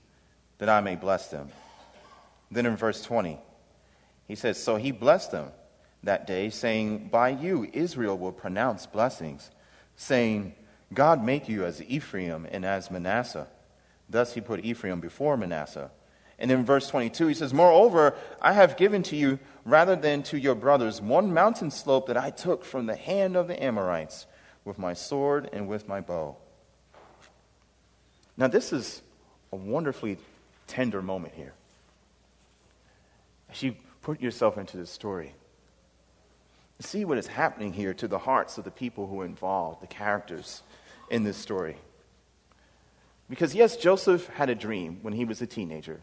that 0.60 0.69
I 0.69 0.80
may 0.82 0.95
bless 0.95 1.30
them. 1.30 1.50
Then 2.52 2.67
in 2.67 2.78
verse 2.78 3.02
20, 3.02 3.39
he 4.28 4.36
says, 4.36 4.62
So 4.62 4.76
he 4.76 4.91
blessed 4.91 5.32
them 5.32 5.50
that 6.04 6.28
day, 6.28 6.52
saying, 6.52 7.08
By 7.08 7.30
you 7.30 7.67
Israel 7.74 8.19
will 8.19 8.34
pronounce 8.34 8.86
blessings, 8.86 9.50
saying, 9.95 10.54
God 10.93 11.23
make 11.23 11.47
you 11.47 11.65
as 11.65 11.82
Ephraim 11.84 12.47
and 12.52 12.65
as 12.65 12.89
Manasseh. 12.89 13.47
Thus 14.10 14.34
he 14.34 14.41
put 14.41 14.65
Ephraim 14.65 14.99
before 14.99 15.38
Manasseh. 15.38 15.91
And 16.39 16.52
in 16.52 16.65
verse 16.65 16.88
22, 16.88 17.28
he 17.28 17.34
says, 17.34 17.54
Moreover, 17.54 18.15
I 18.41 18.54
have 18.54 18.78
given 18.78 19.04
to 19.04 19.15
you, 19.15 19.39
rather 19.65 19.95
than 19.95 20.23
to 20.23 20.39
your 20.39 20.56
brothers, 20.56 21.02
one 21.02 21.34
mountain 21.34 21.69
slope 21.69 22.08
that 22.08 22.17
I 22.17 22.30
took 22.30 22.63
from 22.63 22.86
the 22.86 22.95
hand 22.95 23.36
of 23.36 23.47
the 23.47 23.62
Amorites 23.62 24.25
with 24.63 24.80
my 24.80 24.93
sword 24.93 25.49
and 25.52 25.67
with 25.67 25.88
my 25.88 25.99
bow. 25.99 26.38
Now, 28.38 28.47
this 28.47 28.71
is 28.71 29.02
a 29.52 29.58
wonderfully 29.58 30.17
tender 30.67 31.02
moment 31.02 31.34
here. 31.36 31.54
As 33.52 33.62
you 33.62 33.75
put 34.02 34.21
yourself 34.21 34.58
into 34.58 34.78
this 34.78 34.89
story, 34.89 35.34
see 36.80 37.04
what 37.04 37.17
is 37.17 37.28
happening 37.28 37.73
here 37.73 37.93
to 37.95 38.08
the 38.08 38.17
hearts 38.17 38.58
of 38.58 38.63
the 38.63 38.71
people 38.71 39.08
who 39.08 39.21
are 39.21 39.25
involved, 39.25 39.82
the 39.82 39.88
characters 39.88 40.62
in 41.10 41.24
this 41.24 41.38
story. 41.38 41.78
Because, 43.30 43.54
yes, 43.54 43.78
Joseph 43.78 44.28
had 44.30 44.50
a 44.50 44.56
dream 44.56 45.00
when 45.02 45.13
he 45.13 45.26
was 45.26 45.41
a 45.41 45.48
teenager, 45.48 46.00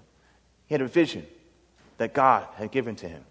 he 0.67 0.75
had 0.75 0.81
a 0.83 0.87
vision 0.87 1.27
that 1.99 2.15
God 2.15 2.47
had 2.57 2.71
given 2.71 2.97
to 2.97 3.09
him. 3.09 3.25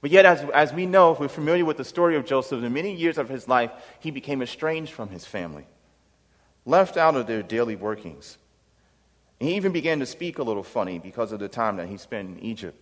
But 0.00 0.10
yet, 0.10 0.26
as, 0.26 0.42
as 0.52 0.72
we 0.72 0.86
know, 0.86 1.12
if 1.12 1.20
we're 1.20 1.28
familiar 1.28 1.64
with 1.64 1.76
the 1.76 1.84
story 1.84 2.16
of 2.16 2.24
Joseph, 2.24 2.62
in 2.62 2.72
many 2.72 2.92
years 2.92 3.18
of 3.18 3.28
his 3.28 3.46
life, 3.46 3.70
he 4.00 4.10
became 4.10 4.42
estranged 4.42 4.92
from 4.92 5.10
his 5.10 5.24
family, 5.24 5.64
left 6.66 6.96
out 6.96 7.14
of 7.14 7.28
their 7.28 7.42
daily 7.42 7.76
workings. 7.76 8.36
He 9.38 9.54
even 9.54 9.72
began 9.72 10.00
to 10.00 10.06
speak 10.06 10.38
a 10.38 10.42
little 10.42 10.64
funny 10.64 10.98
because 10.98 11.30
of 11.30 11.38
the 11.38 11.48
time 11.48 11.76
that 11.76 11.88
he 11.88 11.98
spent 11.98 12.36
in 12.36 12.44
Egypt. 12.44 12.78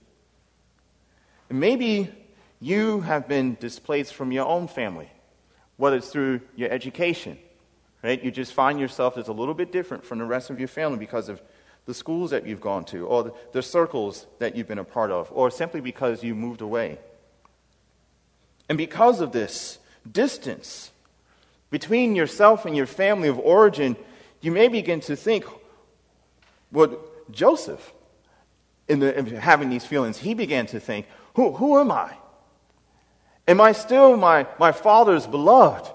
And 1.51 1.61
maybe 1.61 2.11
you 2.59 3.01
have 3.01 3.29
been 3.29 3.57
displaced 3.61 4.15
from 4.15 4.33
your 4.33 4.47
own 4.47 4.67
family, 4.69 5.11
whether 5.77 5.97
it's 5.97 6.09
through 6.09 6.41
your 6.57 6.71
education 6.71 7.39
Right? 8.03 8.23
You 8.23 8.31
just 8.31 8.55
find 8.55 8.81
yourself 8.81 9.19
as 9.19 9.29
a 9.29 9.33
little 9.33 9.55
bit 9.55 9.73
different 9.73 10.05
from 10.05 10.19
the 10.19 10.25
rest 10.25 10.51
of 10.51 10.59
your 10.59 10.69
family 10.69 10.99
because 10.99 11.29
of 11.29 11.43
the 11.87 11.95
schools 11.95 12.31
that 12.31 12.47
you've 12.47 12.61
gone 12.61 12.85
to, 12.85 13.07
or 13.07 13.35
the, 13.53 13.63
circles 13.63 14.27
that 14.39 14.55
you've 14.55 14.69
been 14.69 14.79
a 14.79 14.85
part 14.85 15.11
of, 15.11 15.31
or 15.33 15.51
simply 15.51 15.81
because 15.81 16.23
you 16.23 16.35
moved 16.35 16.61
away. 16.61 16.99
And 18.69 18.79
because 18.79 19.21
of 19.21 19.33
this 19.33 19.79
distance 20.11 20.93
between 21.71 22.15
yourself 22.15 22.65
and 22.67 22.77
your 22.77 22.87
family 22.87 23.29
of 23.29 23.39
origin, 23.39 23.97
you 24.41 24.53
may 24.53 24.69
begin 24.69 25.01
to 25.01 25.17
think, 25.17 25.45
what 26.71 27.33
Joseph, 27.33 27.93
in, 28.89 29.01
the, 29.01 29.19
in 29.19 29.27
having 29.27 29.71
these 29.71 29.85
feelings, 29.85 30.17
he 30.17 30.35
began 30.35 30.67
to 30.67 30.81
think, 30.81 31.07
who, 31.35 31.53
who 31.53 31.79
am 31.79 31.91
I? 31.91 32.15
Am 33.49 33.61
I 33.61 33.73
still 33.73 34.17
my, 34.17 34.47
my 34.59 34.73
father's 34.73 35.27
beloved? 35.27 35.91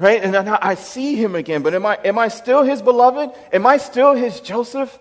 Right? 0.00 0.24
And 0.24 0.34
I 0.34 0.76
see 0.76 1.14
him 1.14 1.34
again, 1.34 1.62
but 1.62 1.74
am 1.74 1.84
I, 1.84 1.98
am 2.02 2.18
I 2.18 2.28
still 2.28 2.62
his 2.62 2.80
beloved? 2.80 3.36
Am 3.52 3.66
I 3.66 3.76
still 3.76 4.14
his 4.14 4.40
Joseph? 4.40 4.98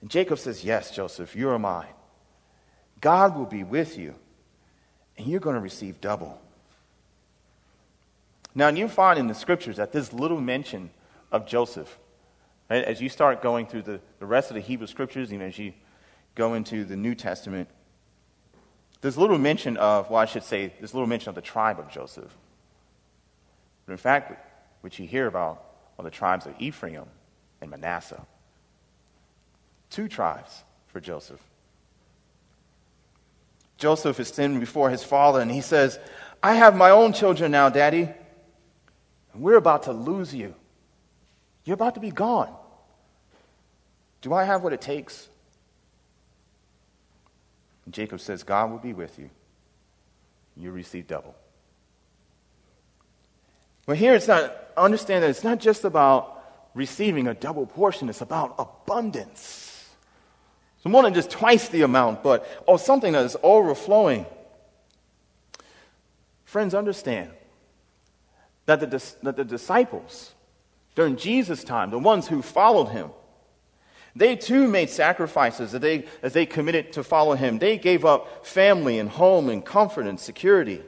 And 0.00 0.08
Jacob 0.08 0.38
says, 0.38 0.64
Yes, 0.64 0.92
Joseph, 0.92 1.34
you 1.34 1.48
are 1.48 1.58
mine. 1.58 1.88
God 3.00 3.36
will 3.36 3.44
be 3.44 3.64
with 3.64 3.98
you, 3.98 4.14
and 5.18 5.26
you're 5.26 5.40
going 5.40 5.56
to 5.56 5.60
receive 5.60 6.00
double. 6.00 6.40
Now, 8.54 8.68
you 8.68 8.86
find 8.86 9.18
in 9.18 9.26
the 9.26 9.34
scriptures 9.34 9.78
that 9.78 9.90
there's 9.90 10.12
little 10.12 10.40
mention 10.40 10.90
of 11.32 11.44
Joseph. 11.44 11.98
Right? 12.70 12.84
As 12.84 13.00
you 13.00 13.08
start 13.08 13.42
going 13.42 13.66
through 13.66 13.82
the, 13.82 14.00
the 14.20 14.26
rest 14.26 14.50
of 14.50 14.54
the 14.54 14.60
Hebrew 14.60 14.86
scriptures, 14.86 15.32
even 15.32 15.48
as 15.48 15.58
you 15.58 15.72
go 16.36 16.54
into 16.54 16.84
the 16.84 16.96
New 16.96 17.16
Testament, 17.16 17.68
there's 19.00 19.18
little 19.18 19.38
mention 19.38 19.76
of, 19.76 20.08
well, 20.08 20.20
I 20.20 20.26
should 20.26 20.44
say, 20.44 20.72
there's 20.78 20.94
little 20.94 21.08
mention 21.08 21.30
of 21.30 21.34
the 21.34 21.40
tribe 21.40 21.80
of 21.80 21.90
Joseph. 21.90 22.32
But 23.86 23.92
in 23.92 23.98
fact, 23.98 24.32
which 24.80 24.98
you 24.98 25.06
hear 25.06 25.26
about 25.26 25.64
are 25.98 26.04
the 26.04 26.10
tribes 26.10 26.46
of 26.46 26.54
Ephraim 26.58 27.04
and 27.60 27.70
Manasseh. 27.70 28.24
Two 29.90 30.08
tribes 30.08 30.62
for 30.88 31.00
Joseph. 31.00 31.40
Joseph 33.78 34.20
is 34.20 34.28
standing 34.28 34.60
before 34.60 34.90
his 34.90 35.02
father 35.02 35.40
and 35.40 35.50
he 35.50 35.60
says, 35.60 35.98
I 36.42 36.54
have 36.54 36.76
my 36.76 36.90
own 36.90 37.12
children 37.12 37.52
now, 37.52 37.68
Daddy. 37.68 38.08
And 39.32 39.42
we're 39.42 39.56
about 39.56 39.84
to 39.84 39.92
lose 39.92 40.34
you. 40.34 40.54
You're 41.64 41.74
about 41.74 41.94
to 41.94 42.00
be 42.00 42.10
gone. 42.10 42.54
Do 44.20 44.32
I 44.32 44.44
have 44.44 44.62
what 44.62 44.72
it 44.72 44.80
takes? 44.80 45.28
And 47.84 47.94
Jacob 47.94 48.20
says, 48.20 48.42
God 48.42 48.70
will 48.70 48.78
be 48.78 48.92
with 48.92 49.18
you. 49.18 49.30
You 50.56 50.70
receive 50.70 51.06
double. 51.06 51.34
But 53.86 53.96
here 53.96 54.14
it's 54.14 54.28
not, 54.28 54.54
understand 54.76 55.24
that 55.24 55.30
it's 55.30 55.44
not 55.44 55.58
just 55.58 55.84
about 55.84 56.42
receiving 56.74 57.26
a 57.26 57.34
double 57.34 57.66
portion, 57.66 58.08
it's 58.08 58.20
about 58.20 58.54
abundance. 58.58 59.88
So 60.82 60.90
more 60.90 61.02
than 61.02 61.14
just 61.14 61.30
twice 61.30 61.68
the 61.68 61.82
amount, 61.82 62.22
but 62.22 62.46
or 62.66 62.78
something 62.78 63.12
that 63.12 63.24
is 63.24 63.36
overflowing. 63.42 64.26
Friends, 66.44 66.74
understand 66.74 67.30
that 68.66 68.80
the, 68.80 69.02
that 69.22 69.36
the 69.36 69.44
disciples 69.44 70.32
during 70.94 71.16
Jesus' 71.16 71.64
time, 71.64 71.90
the 71.90 71.98
ones 71.98 72.28
who 72.28 72.42
followed 72.42 72.86
him, 72.86 73.10
they 74.14 74.36
too 74.36 74.68
made 74.68 74.90
sacrifices 74.90 75.74
as 75.74 75.80
they, 75.80 76.04
as 76.22 76.34
they 76.34 76.44
committed 76.44 76.92
to 76.94 77.02
follow 77.02 77.34
him. 77.34 77.58
They 77.58 77.78
gave 77.78 78.04
up 78.04 78.46
family 78.46 78.98
and 78.98 79.08
home 79.08 79.48
and 79.48 79.64
comfort 79.64 80.06
and 80.06 80.20
security. 80.20 80.82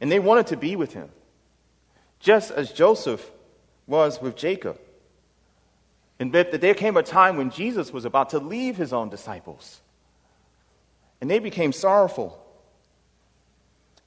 And 0.00 0.10
they 0.10 0.18
wanted 0.18 0.46
to 0.48 0.56
be 0.56 0.76
with 0.76 0.94
him, 0.94 1.10
just 2.20 2.50
as 2.50 2.70
Joseph 2.72 3.28
was 3.86 4.20
with 4.20 4.36
Jacob. 4.36 4.78
And 6.18 6.32
that 6.34 6.60
there 6.60 6.74
came 6.74 6.96
a 6.96 7.02
time 7.02 7.38
when 7.38 7.50
Jesus 7.50 7.92
was 7.92 8.04
about 8.04 8.30
to 8.30 8.38
leave 8.38 8.76
his 8.76 8.92
own 8.92 9.08
disciples. 9.08 9.80
And 11.20 11.30
they 11.30 11.38
became 11.38 11.72
sorrowful. 11.72 12.38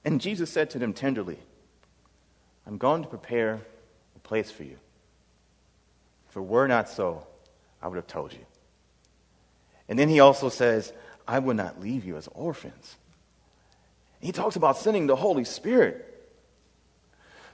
And 0.05 0.21
Jesus 0.21 0.51
said 0.51 0.69
to 0.71 0.79
them 0.79 0.93
tenderly, 0.93 1.39
I'm 2.67 2.77
going 2.77 3.03
to 3.03 3.09
prepare 3.09 3.59
a 4.15 4.19
place 4.19 4.51
for 4.51 4.63
you. 4.63 4.77
If 6.29 6.37
it 6.37 6.41
were 6.41 6.67
not 6.67 6.87
so, 6.89 7.25
I 7.81 7.87
would 7.87 7.95
have 7.95 8.07
told 8.07 8.31
you. 8.31 8.45
And 9.89 9.97
then 9.97 10.07
he 10.07 10.19
also 10.19 10.49
says, 10.49 10.93
I 11.27 11.39
will 11.39 11.55
not 11.55 11.81
leave 11.81 12.05
you 12.05 12.17
as 12.17 12.27
orphans. 12.33 12.95
He 14.21 14.31
talks 14.31 14.55
about 14.55 14.77
sending 14.77 15.07
the 15.07 15.15
Holy 15.15 15.43
Spirit. 15.43 16.12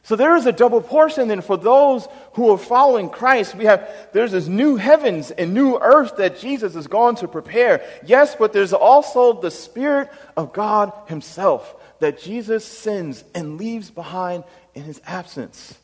So 0.03 0.15
there 0.15 0.35
is 0.35 0.45
a 0.45 0.51
double 0.51 0.81
portion 0.81 1.27
then 1.27 1.41
for 1.41 1.57
those 1.57 2.07
who 2.33 2.51
are 2.51 2.57
following 2.57 3.09
Christ. 3.09 3.55
We 3.55 3.65
have, 3.65 3.89
there's 4.13 4.31
this 4.31 4.47
new 4.47 4.75
heavens 4.75 5.29
and 5.31 5.53
new 5.53 5.77
earth 5.77 6.17
that 6.17 6.39
Jesus 6.39 6.75
is 6.75 6.87
going 6.87 7.17
to 7.17 7.27
prepare. 7.27 7.83
Yes, 8.05 8.35
but 8.35 8.53
there's 8.53 8.73
also 8.73 9.33
the 9.33 9.51
Spirit 9.51 10.09
of 10.37 10.53
God 10.53 10.93
Himself 11.07 11.75
that 11.99 12.19
Jesus 12.19 12.65
sends 12.65 13.23
and 13.35 13.57
leaves 13.57 13.91
behind 13.91 14.45
in 14.73 14.83
His 14.83 15.01
absence. 15.05 15.77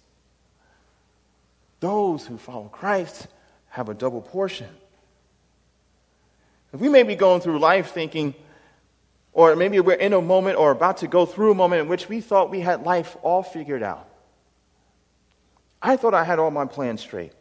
Those 1.82 2.26
who 2.26 2.38
follow 2.38 2.70
Christ 2.70 3.28
have 3.70 3.90
a 3.90 3.94
double 3.94 4.22
portion. 4.22 4.70
We 6.72 6.90
may 6.90 7.04
be 7.04 7.16
going 7.16 7.42
through 7.42 7.60
life 7.60 7.92
thinking, 7.92 8.34
or 9.36 9.54
maybe 9.58 9.82
we're 9.82 9.96
in 9.96 10.14
a 10.14 10.22
moment 10.22 10.58
or 10.58 10.72
about 10.72 10.98
to 10.98 11.08
go 11.08 11.26
through 11.26 11.52
a 11.52 11.56
moment 11.56 11.82
in 11.82 11.88
which 11.90 12.08
we 12.08 12.22
thought 12.22 12.50
we 12.50 12.62
had 12.62 12.84
life 12.84 13.18
all 13.22 13.44
figured 13.44 13.84
out. 13.84 14.08
I 15.82 15.98
thought 15.98 16.14
I 16.14 16.24
had 16.24 16.40
all 16.40 16.52
my 16.52 16.66
plans 16.66 17.02
straight. 17.02 17.34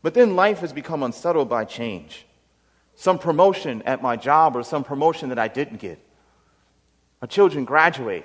But 0.00 0.14
then 0.14 0.36
life 0.36 0.60
has 0.60 0.72
become 0.72 1.02
unsettled 1.02 1.50
by 1.50 1.66
change. 1.66 2.24
Some 2.94 3.18
promotion 3.18 3.82
at 3.82 4.00
my 4.00 4.16
job 4.16 4.56
or 4.56 4.62
some 4.62 4.84
promotion 4.84 5.28
that 5.28 5.38
I 5.38 5.48
didn't 5.48 5.80
get. 5.80 5.98
Our 7.20 7.28
children 7.28 7.66
graduate. 7.66 8.24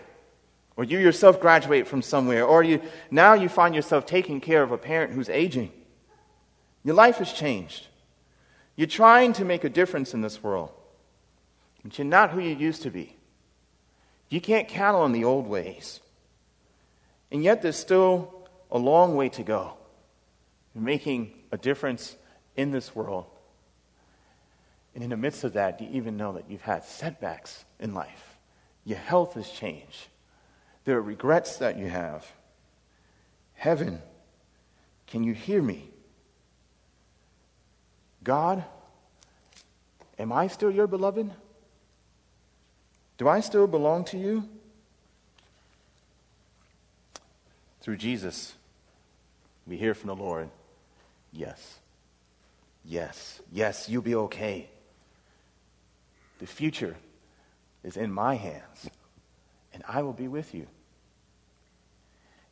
Or 0.77 0.85
you 0.85 0.97
yourself 0.97 1.41
graduate 1.41 1.89
from 1.89 2.01
somewhere. 2.01 2.45
Or 2.45 2.63
you, 2.63 2.81
now 3.11 3.33
you 3.33 3.49
find 3.49 3.75
yourself 3.75 4.05
taking 4.05 4.39
care 4.39 4.63
of 4.63 4.71
a 4.71 4.77
parent 4.77 5.11
who's 5.11 5.27
aging. 5.27 5.73
Your 6.85 6.95
life 6.95 7.17
has 7.17 7.33
changed. 7.33 7.85
You're 8.77 8.87
trying 8.87 9.33
to 9.33 9.43
make 9.43 9.65
a 9.65 9.69
difference 9.69 10.13
in 10.13 10.21
this 10.21 10.41
world. 10.41 10.71
But 11.87 11.97
you're 11.97 12.05
not 12.05 12.31
who 12.31 12.41
you 12.41 12.53
used 12.53 12.81
to 12.81 12.89
be. 12.89 13.15
You 14.27 14.41
can't 14.41 14.67
count 14.67 14.97
on 14.97 15.13
the 15.13 15.23
old 15.23 15.47
ways. 15.47 16.01
And 17.31 17.41
yet 17.41 17.61
there's 17.61 17.77
still 17.77 18.49
a 18.69 18.77
long 18.77 19.15
way 19.15 19.29
to 19.29 19.43
go 19.43 19.71
in 20.75 20.83
making 20.83 21.31
a 21.53 21.57
difference 21.57 22.17
in 22.57 22.71
this 22.71 22.93
world. 22.93 23.25
And 24.95 25.03
in 25.03 25.11
the 25.11 25.15
midst 25.15 25.45
of 25.45 25.53
that, 25.53 25.79
you 25.79 25.87
even 25.93 26.17
know 26.17 26.33
that 26.33 26.49
you've 26.49 26.61
had 26.61 26.83
setbacks 26.83 27.63
in 27.79 27.93
life? 27.93 28.35
Your 28.83 28.97
health 28.97 29.35
has 29.35 29.49
changed. 29.49 30.07
There 30.83 30.97
are 30.97 31.01
regrets 31.01 31.55
that 31.59 31.77
you 31.77 31.87
have. 31.87 32.29
Heaven, 33.53 34.01
can 35.07 35.23
you 35.23 35.33
hear 35.33 35.61
me? 35.61 35.87
God, 38.25 38.65
am 40.19 40.33
I 40.33 40.47
still 40.47 40.69
your 40.69 40.87
beloved? 40.87 41.31
Do 43.17 43.27
I 43.27 43.39
still 43.39 43.67
belong 43.67 44.05
to 44.05 44.17
you? 44.17 44.47
Through 47.81 47.97
Jesus, 47.97 48.53
we 49.65 49.77
hear 49.77 49.93
from 49.93 50.07
the 50.07 50.15
Lord 50.15 50.49
yes, 51.31 51.79
yes, 52.85 53.41
yes, 53.51 53.89
you'll 53.89 54.01
be 54.01 54.15
okay. 54.15 54.69
The 56.39 56.47
future 56.47 56.95
is 57.83 57.97
in 57.97 58.11
my 58.11 58.35
hands, 58.35 58.89
and 59.73 59.83
I 59.87 60.03
will 60.03 60.13
be 60.13 60.27
with 60.27 60.53
you. 60.53 60.67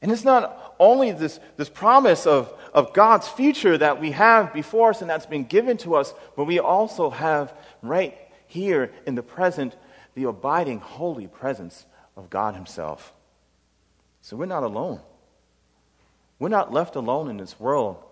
And 0.02 0.12
it's 0.12 0.24
not 0.24 0.76
only 0.80 1.12
this, 1.12 1.40
this 1.58 1.70
promise 1.70 2.28
of, 2.28 2.54
of 2.74 2.94
God's 2.94 3.28
future 3.28 3.78
that 3.78 4.00
we 4.00 4.12
have 4.12 4.54
before 4.54 4.92
us 4.92 5.02
and 5.02 5.10
that's 5.10 5.26
been 5.26 5.46
given 5.46 5.78
to 5.78 5.96
us, 5.96 6.14
but 6.36 6.46
we 6.46 6.60
also 6.60 7.10
have 7.10 7.54
right 7.82 8.18
here 8.48 8.92
in 9.08 9.16
the 9.16 9.24
present 9.24 9.76
the 10.16 10.24
abiding 10.24 10.80
holy 10.80 11.28
presence 11.28 11.86
of 12.18 12.30
God 12.30 12.56
Himself. 12.56 13.14
So 14.22 14.36
we're 14.36 14.46
not 14.46 14.64
alone. 14.64 15.00
We're 16.40 16.50
not 16.50 16.74
left 16.74 16.96
alone 16.96 17.30
in 17.30 17.38
this 17.38 17.60
world 17.60 18.04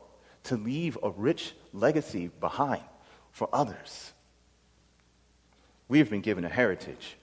to 0.43 0.57
leave 0.57 0.97
a 1.01 1.09
rich 1.09 1.53
legacy 1.71 2.29
behind 2.39 2.83
for 3.31 3.49
others. 3.51 4.11
We've 5.87 6.09
been 6.09 6.21
given 6.21 6.45
a 6.45 6.49
heritage, 6.49 7.17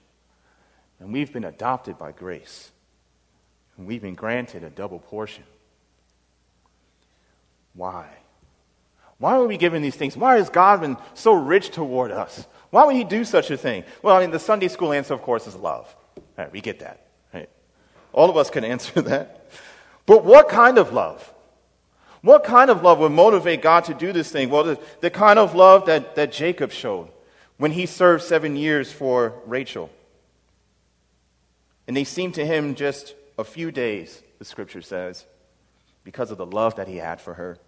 and 0.99 1.13
we've 1.13 1.31
been 1.31 1.43
adopted 1.43 1.97
by 1.97 2.11
grace, 2.11 2.71
and 3.77 3.87
we've 3.87 4.01
been 4.01 4.15
granted 4.15 4.63
a 4.63 4.69
double 4.69 4.99
portion. 4.99 5.43
Why? 7.73 8.07
Why 9.21 9.35
are 9.35 9.45
we 9.45 9.57
given 9.57 9.83
these 9.83 9.95
things? 9.95 10.17
Why 10.17 10.37
has 10.37 10.49
God 10.49 10.81
been 10.81 10.97
so 11.13 11.33
rich 11.33 11.69
toward 11.69 12.09
us? 12.09 12.47
Why 12.71 12.85
would 12.85 12.95
He 12.95 13.03
do 13.03 13.23
such 13.23 13.51
a 13.51 13.55
thing? 13.55 13.83
Well, 14.01 14.15
I 14.15 14.21
mean, 14.21 14.31
the 14.31 14.39
Sunday 14.39 14.67
school 14.67 14.91
answer, 14.91 15.13
of 15.13 15.21
course, 15.21 15.45
is 15.45 15.55
love. 15.55 15.95
Right, 16.35 16.51
we 16.51 16.59
get 16.59 16.79
that. 16.79 17.05
Right? 17.31 17.47
All 18.13 18.31
of 18.31 18.35
us 18.35 18.49
can 18.49 18.63
answer 18.73 18.99
that. 19.03 19.45
But 20.07 20.25
what 20.25 20.49
kind 20.49 20.79
of 20.79 20.91
love? 20.91 21.31
What 22.21 22.43
kind 22.43 22.71
of 22.71 22.81
love 22.81 22.97
would 22.97 23.11
motivate 23.11 23.61
God 23.61 23.85
to 23.85 23.93
do 23.93 24.11
this 24.11 24.31
thing? 24.31 24.49
Well, 24.49 24.63
the, 24.63 24.79
the 25.01 25.11
kind 25.11 25.37
of 25.37 25.53
love 25.53 25.85
that, 25.85 26.15
that 26.15 26.31
Jacob 26.31 26.71
showed 26.71 27.07
when 27.57 27.71
he 27.71 27.85
served 27.85 28.23
seven 28.23 28.55
years 28.55 28.91
for 28.91 29.35
Rachel. 29.45 29.91
And 31.87 31.95
they 31.95 32.05
seemed 32.05 32.33
to 32.35 32.45
him 32.45 32.73
just 32.73 33.13
a 33.37 33.43
few 33.43 33.71
days, 33.71 34.19
the 34.39 34.45
scripture 34.45 34.81
says, 34.81 35.27
because 36.03 36.31
of 36.31 36.39
the 36.39 36.45
love 36.47 36.77
that 36.77 36.87
he 36.87 36.97
had 36.97 37.21
for 37.21 37.35
her. 37.35 37.59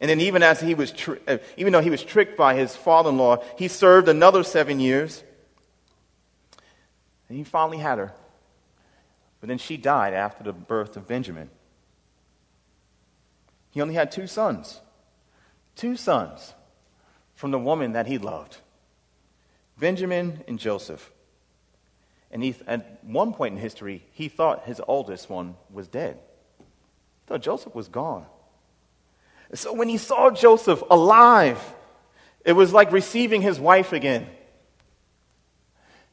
And 0.00 0.08
then, 0.08 0.20
even 0.20 0.42
as 0.42 0.60
he 0.60 0.74
was, 0.74 0.94
uh, 1.28 1.38
even 1.58 1.72
though 1.72 1.82
he 1.82 1.90
was 1.90 2.02
tricked 2.02 2.36
by 2.36 2.54
his 2.54 2.74
father-in-law, 2.74 3.44
he 3.58 3.68
served 3.68 4.08
another 4.08 4.42
seven 4.42 4.80
years. 4.80 5.22
And 7.28 7.36
he 7.36 7.44
finally 7.44 7.78
had 7.78 7.98
her. 7.98 8.12
But 9.40 9.48
then 9.48 9.58
she 9.58 9.76
died 9.76 10.14
after 10.14 10.42
the 10.42 10.52
birth 10.52 10.96
of 10.96 11.06
Benjamin. 11.06 11.50
He 13.70 13.80
only 13.80 13.94
had 13.94 14.10
two 14.10 14.26
sons. 14.26 14.80
Two 15.76 15.96
sons 15.96 16.54
from 17.34 17.50
the 17.50 17.58
woman 17.58 17.92
that 17.92 18.06
he 18.06 18.18
loved 18.18 18.58
Benjamin 19.78 20.42
and 20.46 20.58
Joseph. 20.58 21.10
And 22.30 22.42
he, 22.42 22.54
at 22.66 23.02
one 23.02 23.32
point 23.32 23.54
in 23.54 23.60
history, 23.60 24.04
he 24.12 24.28
thought 24.28 24.64
his 24.64 24.80
oldest 24.86 25.28
one 25.28 25.56
was 25.70 25.88
dead. 25.88 26.18
He 26.58 26.64
thought 27.26 27.42
Joseph 27.42 27.74
was 27.74 27.88
gone. 27.88 28.26
So 29.54 29.72
when 29.72 29.88
he 29.88 29.96
saw 29.96 30.30
Joseph 30.30 30.82
alive, 30.90 31.60
it 32.44 32.52
was 32.52 32.72
like 32.72 32.92
receiving 32.92 33.42
his 33.42 33.58
wife 33.58 33.92
again. 33.92 34.26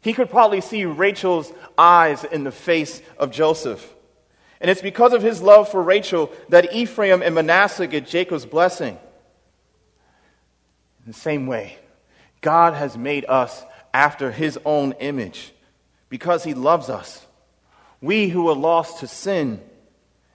He 0.01 0.13
could 0.13 0.29
probably 0.29 0.61
see 0.61 0.85
Rachel's 0.85 1.51
eyes 1.77 2.23
in 2.23 2.43
the 2.43 2.51
face 2.51 3.01
of 3.17 3.31
Joseph. 3.31 3.93
And 4.59 4.71
it's 4.71 4.81
because 4.81 5.13
of 5.13 5.21
his 5.21 5.41
love 5.41 5.69
for 5.69 5.81
Rachel 5.81 6.31
that 6.49 6.73
Ephraim 6.73 7.21
and 7.21 7.35
Manasseh 7.35 7.87
get 7.87 8.07
Jacob's 8.07 8.45
blessing. 8.45 8.97
In 11.05 11.11
the 11.11 11.13
same 11.13 11.45
way, 11.45 11.77
God 12.41 12.73
has 12.73 12.97
made 12.97 13.25
us 13.25 13.63
after 13.93 14.31
his 14.31 14.59
own 14.65 14.93
image 14.93 15.53
because 16.09 16.43
he 16.43 16.53
loves 16.53 16.89
us. 16.89 17.25
We 18.01 18.29
who 18.29 18.43
were 18.43 18.55
lost 18.55 18.99
to 18.99 19.07
sin 19.07 19.61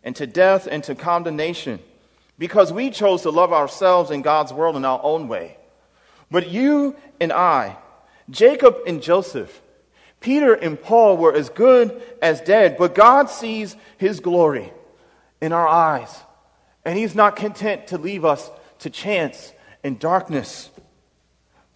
and 0.04 0.14
to 0.16 0.26
death 0.26 0.68
and 0.70 0.84
to 0.84 0.94
condemnation 0.94 1.80
because 2.42 2.72
we 2.72 2.90
chose 2.90 3.22
to 3.22 3.30
love 3.30 3.52
ourselves 3.52 4.10
and 4.10 4.24
God's 4.24 4.52
world 4.52 4.74
in 4.74 4.84
our 4.84 4.98
own 5.04 5.28
way. 5.28 5.56
But 6.28 6.50
you 6.50 6.96
and 7.20 7.32
I, 7.32 7.76
Jacob 8.30 8.78
and 8.84 9.00
Joseph, 9.00 9.62
Peter 10.18 10.52
and 10.52 10.82
Paul 10.82 11.18
were 11.18 11.32
as 11.32 11.50
good 11.50 12.02
as 12.20 12.40
dead, 12.40 12.78
but 12.78 12.96
God 12.96 13.30
sees 13.30 13.76
his 13.96 14.18
glory 14.18 14.72
in 15.40 15.52
our 15.52 15.68
eyes, 15.68 16.12
and 16.84 16.98
he's 16.98 17.14
not 17.14 17.36
content 17.36 17.86
to 17.86 17.96
leave 17.96 18.24
us 18.24 18.50
to 18.80 18.90
chance 18.90 19.52
and 19.84 20.00
darkness. 20.00 20.68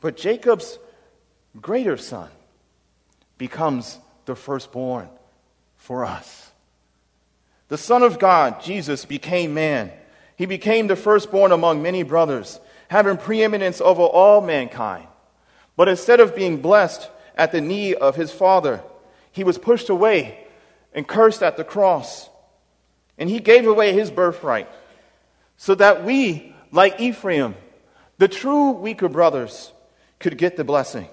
But 0.01 0.17
Jacob's 0.17 0.81
greater 1.61 1.97
son 1.97 2.29
becomes 3.39 4.01
the 4.25 4.35
firstborn 4.35 5.09
for 5.77 6.05
us. 6.05 6.51
The 7.69 7.79
Son 7.79 8.03
of 8.03 8.19
God, 8.19 8.61
Jesus, 8.63 9.05
became 9.05 9.55
man. 9.55 9.93
He 10.37 10.47
became 10.47 10.87
the 10.87 10.97
firstborn 10.97 11.51
among 11.51 11.83
many 11.83 12.03
brothers, 12.03 12.61
having 12.89 13.17
preeminence 13.17 13.81
over 13.81 14.03
all 14.03 14.41
mankind. 14.41 15.09
But 15.77 15.89
instead 15.89 16.21
of 16.21 16.37
being 16.37 16.61
blessed 16.61 17.11
at 17.35 17.53
the 17.53 17.61
knee 17.61 17.95
of 17.95 18.17
his 18.17 18.31
father, 18.31 18.83
he 19.33 19.45
was 19.45 19.59
pushed 19.59 19.89
away 19.89 20.47
and 20.93 21.09
cursed 21.09 21.43
at 21.43 21.57
the 21.57 21.65
cross. 21.65 22.29
And 23.19 23.29
he 23.29 23.41
gave 23.41 23.67
away 23.67 23.93
his 23.93 24.11
birthright 24.11 24.69
so 25.57 25.75
that 25.75 26.05
we, 26.05 26.55
like 26.71 27.01
Ephraim, 27.01 27.55
the 28.19 28.29
true 28.29 28.73
weaker 28.73 29.09
brothers, 29.09 29.73
could 30.19 30.39
get 30.39 30.57
the 30.57 30.65
blessing. 30.65 31.09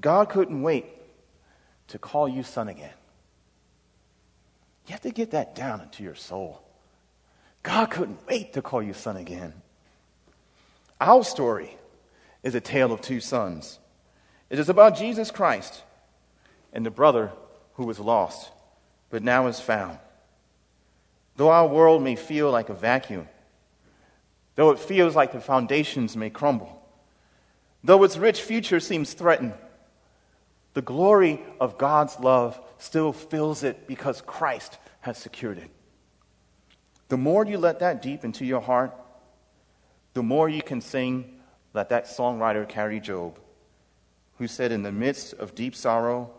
God 0.00 0.28
couldn't 0.28 0.62
wait 0.62 0.86
to 1.88 1.98
call 1.98 2.28
you 2.28 2.42
son 2.42 2.68
again. 2.68 2.92
You 4.86 4.92
have 4.92 5.02
to 5.02 5.10
get 5.10 5.30
that 5.32 5.54
down 5.54 5.80
into 5.80 6.02
your 6.02 6.14
soul. 6.14 6.65
God 7.66 7.90
couldn't 7.90 8.24
wait 8.28 8.52
to 8.52 8.62
call 8.62 8.80
you 8.80 8.92
son 8.92 9.16
again. 9.16 9.52
Our 11.00 11.24
story 11.24 11.76
is 12.44 12.54
a 12.54 12.60
tale 12.60 12.92
of 12.92 13.00
two 13.00 13.18
sons. 13.18 13.80
It 14.50 14.60
is 14.60 14.68
about 14.68 14.96
Jesus 14.96 15.32
Christ 15.32 15.82
and 16.72 16.86
the 16.86 16.92
brother 16.92 17.32
who 17.74 17.84
was 17.84 17.98
lost, 17.98 18.52
but 19.10 19.24
now 19.24 19.48
is 19.48 19.58
found. 19.58 19.98
Though 21.34 21.50
our 21.50 21.66
world 21.66 22.04
may 22.04 22.14
feel 22.14 22.52
like 22.52 22.68
a 22.68 22.74
vacuum, 22.74 23.26
though 24.54 24.70
it 24.70 24.78
feels 24.78 25.16
like 25.16 25.32
the 25.32 25.40
foundations 25.40 26.16
may 26.16 26.30
crumble, 26.30 26.80
though 27.82 28.04
its 28.04 28.16
rich 28.16 28.42
future 28.42 28.78
seems 28.78 29.12
threatened, 29.12 29.54
the 30.74 30.82
glory 30.82 31.42
of 31.58 31.78
God's 31.78 32.16
love 32.20 32.60
still 32.78 33.12
fills 33.12 33.64
it 33.64 33.88
because 33.88 34.20
Christ 34.20 34.78
has 35.00 35.18
secured 35.18 35.58
it. 35.58 35.70
The 37.08 37.16
more 37.16 37.46
you 37.46 37.58
let 37.58 37.80
that 37.80 38.02
deep 38.02 38.24
into 38.24 38.44
your 38.44 38.60
heart, 38.60 38.92
the 40.14 40.22
more 40.22 40.48
you 40.48 40.62
can 40.62 40.80
sing, 40.80 41.40
let 41.74 41.90
that 41.90 42.06
songwriter 42.06 42.68
Kari 42.68 43.00
Jobe, 43.00 43.36
who 44.38 44.46
said, 44.48 44.72
In 44.72 44.82
the 44.82 44.92
midst 44.92 45.34
of 45.34 45.54
deep 45.54 45.76
sorrow, 45.76 46.30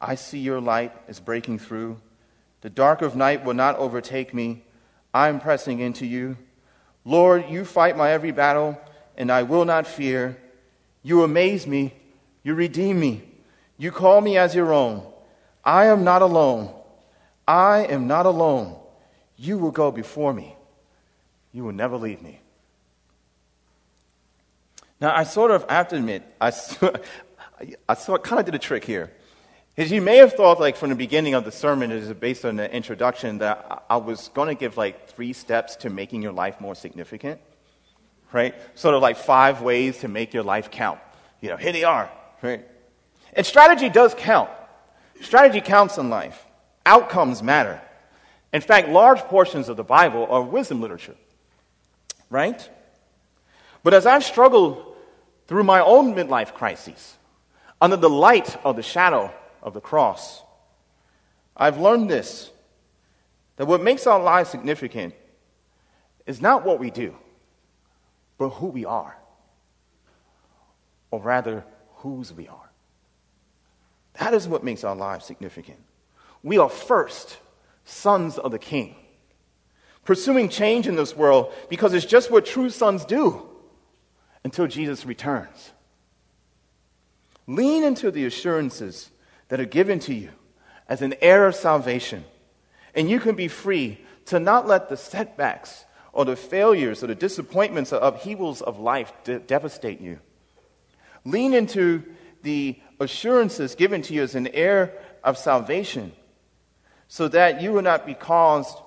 I 0.00 0.16
see 0.16 0.40
your 0.40 0.60
light 0.60 0.92
is 1.08 1.20
breaking 1.20 1.60
through. 1.60 2.00
The 2.62 2.70
dark 2.70 3.00
of 3.00 3.16
night 3.16 3.44
will 3.44 3.54
not 3.54 3.76
overtake 3.76 4.34
me. 4.34 4.64
I 5.14 5.28
am 5.28 5.40
pressing 5.40 5.80
into 5.80 6.04
you. 6.04 6.36
Lord, 7.04 7.48
you 7.48 7.64
fight 7.64 7.96
my 7.96 8.10
every 8.10 8.32
battle, 8.32 8.78
and 9.16 9.30
I 9.30 9.44
will 9.44 9.64
not 9.64 9.86
fear. 9.86 10.36
You 11.02 11.22
amaze 11.22 11.66
me. 11.66 11.94
You 12.42 12.54
redeem 12.54 12.98
me. 12.98 13.22
You 13.78 13.92
call 13.92 14.20
me 14.20 14.36
as 14.36 14.54
your 14.54 14.72
own. 14.72 15.06
I 15.64 15.86
am 15.86 16.04
not 16.04 16.22
alone. 16.22 16.74
I 17.46 17.86
am 17.86 18.06
not 18.06 18.26
alone. 18.26 18.76
You 19.36 19.58
will 19.58 19.70
go 19.70 19.90
before 19.90 20.32
me. 20.32 20.56
You 21.52 21.64
will 21.64 21.72
never 21.72 21.96
leave 21.96 22.22
me. 22.22 22.40
Now, 25.00 25.14
I 25.14 25.24
sort 25.24 25.50
of, 25.50 25.66
I 25.68 25.74
have 25.74 25.88
to 25.88 25.96
admit, 25.96 26.22
I, 26.40 26.52
I 27.88 27.94
sort 27.94 28.22
kind 28.22 28.38
of 28.38 28.46
did 28.46 28.54
a 28.54 28.58
trick 28.58 28.84
here. 28.84 29.12
As 29.76 29.90
you 29.90 30.00
may 30.00 30.18
have 30.18 30.34
thought, 30.34 30.60
like 30.60 30.76
from 30.76 30.90
the 30.90 30.94
beginning 30.94 31.34
of 31.34 31.44
the 31.44 31.50
sermon, 31.50 31.90
it 31.90 32.02
is 32.02 32.12
based 32.12 32.44
on 32.44 32.56
the 32.56 32.72
introduction, 32.72 33.38
that 33.38 33.84
I 33.88 33.96
was 33.96 34.28
going 34.28 34.48
to 34.48 34.54
give 34.54 34.76
like 34.76 35.08
three 35.08 35.32
steps 35.32 35.76
to 35.76 35.90
making 35.90 36.22
your 36.22 36.32
life 36.32 36.60
more 36.60 36.74
significant, 36.74 37.40
right? 38.32 38.54
Sort 38.78 38.94
of 38.94 39.02
like 39.02 39.16
five 39.16 39.62
ways 39.62 39.98
to 39.98 40.08
make 40.08 40.34
your 40.34 40.42
life 40.42 40.70
count. 40.70 41.00
You 41.40 41.48
know, 41.48 41.56
here 41.56 41.72
they 41.72 41.84
are, 41.84 42.10
right? 42.42 42.64
And 43.32 43.46
strategy 43.46 43.88
does 43.88 44.14
count. 44.14 44.50
Strategy 45.22 45.60
counts 45.60 45.98
in 45.98 46.10
life. 46.10 46.46
Outcomes 46.84 47.42
matter. 47.42 47.80
In 48.52 48.60
fact, 48.60 48.88
large 48.88 49.20
portions 49.20 49.68
of 49.68 49.76
the 49.76 49.84
Bible 49.84 50.26
are 50.28 50.42
wisdom 50.42 50.80
literature, 50.80 51.16
right? 52.28 52.68
But 53.82 53.94
as 53.94 54.06
I've 54.06 54.24
struggled 54.24 54.96
through 55.46 55.64
my 55.64 55.80
own 55.80 56.14
midlife 56.14 56.54
crises, 56.54 57.16
under 57.80 57.96
the 57.96 58.10
light 58.10 58.56
of 58.64 58.76
the 58.76 58.82
shadow 58.82 59.32
of 59.62 59.74
the 59.74 59.80
cross, 59.80 60.42
I've 61.56 61.78
learned 61.78 62.10
this 62.10 62.50
that 63.56 63.66
what 63.66 63.82
makes 63.82 64.06
our 64.06 64.20
lives 64.20 64.50
significant 64.50 65.14
is 66.26 66.40
not 66.40 66.64
what 66.64 66.78
we 66.78 66.90
do, 66.90 67.14
but 68.38 68.50
who 68.50 68.66
we 68.66 68.84
are, 68.84 69.16
or 71.10 71.20
rather, 71.20 71.64
whose 71.96 72.32
we 72.32 72.48
are. 72.48 72.70
That 74.14 74.34
is 74.34 74.46
what 74.46 74.64
makes 74.64 74.84
our 74.84 74.96
lives 74.96 75.24
significant. 75.24 75.78
We 76.42 76.58
are 76.58 76.68
first 76.68 77.38
sons 77.84 78.38
of 78.38 78.52
the 78.52 78.58
King, 78.58 78.94
pursuing 80.04 80.48
change 80.48 80.86
in 80.86 80.96
this 80.96 81.16
world 81.16 81.52
because 81.68 81.94
it's 81.94 82.06
just 82.06 82.30
what 82.30 82.46
true 82.46 82.70
sons 82.70 83.04
do 83.04 83.48
until 84.44 84.66
Jesus 84.66 85.06
returns. 85.06 85.72
Lean 87.46 87.84
into 87.84 88.10
the 88.10 88.24
assurances 88.24 89.10
that 89.48 89.60
are 89.60 89.64
given 89.64 89.98
to 90.00 90.14
you 90.14 90.30
as 90.88 91.02
an 91.02 91.14
heir 91.20 91.46
of 91.46 91.54
salvation, 91.54 92.24
and 92.94 93.10
you 93.10 93.20
can 93.20 93.34
be 93.34 93.48
free 93.48 93.98
to 94.26 94.38
not 94.38 94.66
let 94.66 94.88
the 94.88 94.96
setbacks 94.96 95.84
or 96.12 96.24
the 96.24 96.36
failures 96.36 97.02
or 97.02 97.08
the 97.08 97.14
disappointments 97.14 97.92
or 97.92 97.96
upheavals 97.96 98.62
of 98.62 98.78
life 98.78 99.12
de- 99.24 99.38
devastate 99.38 100.00
you. 100.00 100.18
Lean 101.24 101.54
into 101.54 102.02
the 102.42 102.78
assurances 103.00 103.74
given 103.74 104.02
to 104.02 104.14
you 104.14 104.22
as 104.22 104.34
an 104.34 104.48
heir 104.48 104.92
of 105.24 105.38
salvation 105.38 106.12
so 107.12 107.28
that 107.28 107.60
you 107.60 107.74
will 107.74 107.82
not 107.82 108.06
be 108.06 108.14
caused 108.14 108.78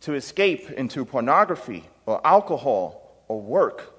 to 0.00 0.14
escape 0.14 0.70
into 0.70 1.04
pornography 1.04 1.84
or 2.06 2.26
alcohol 2.26 3.22
or 3.28 3.42
work 3.42 3.92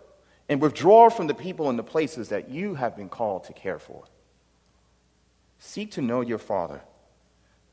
and 0.49 0.59
withdraw 0.59 1.07
from 1.07 1.27
the 1.27 1.35
people 1.35 1.69
and 1.69 1.77
the 1.77 1.83
places 1.83 2.29
that 2.29 2.49
you 2.49 2.73
have 2.73 2.97
been 2.97 3.09
called 3.09 3.43
to 3.43 3.53
care 3.53 3.77
for. 3.77 4.05
Seek 5.59 5.91
to 5.91 6.01
know 6.01 6.21
your 6.21 6.39
Father. 6.39 6.81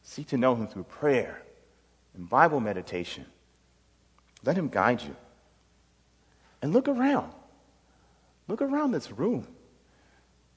Seek 0.02 0.26
to 0.26 0.36
know 0.36 0.54
Him 0.54 0.66
through 0.66 0.84
prayer 0.84 1.40
and 2.14 2.28
Bible 2.28 2.60
meditation. 2.60 3.24
Let 4.44 4.58
Him 4.58 4.68
guide 4.68 5.00
you. 5.00 5.16
And 6.60 6.74
look 6.74 6.88
around. 6.88 7.32
Look 8.48 8.60
around 8.60 8.90
this 8.90 9.10
room. 9.10 9.48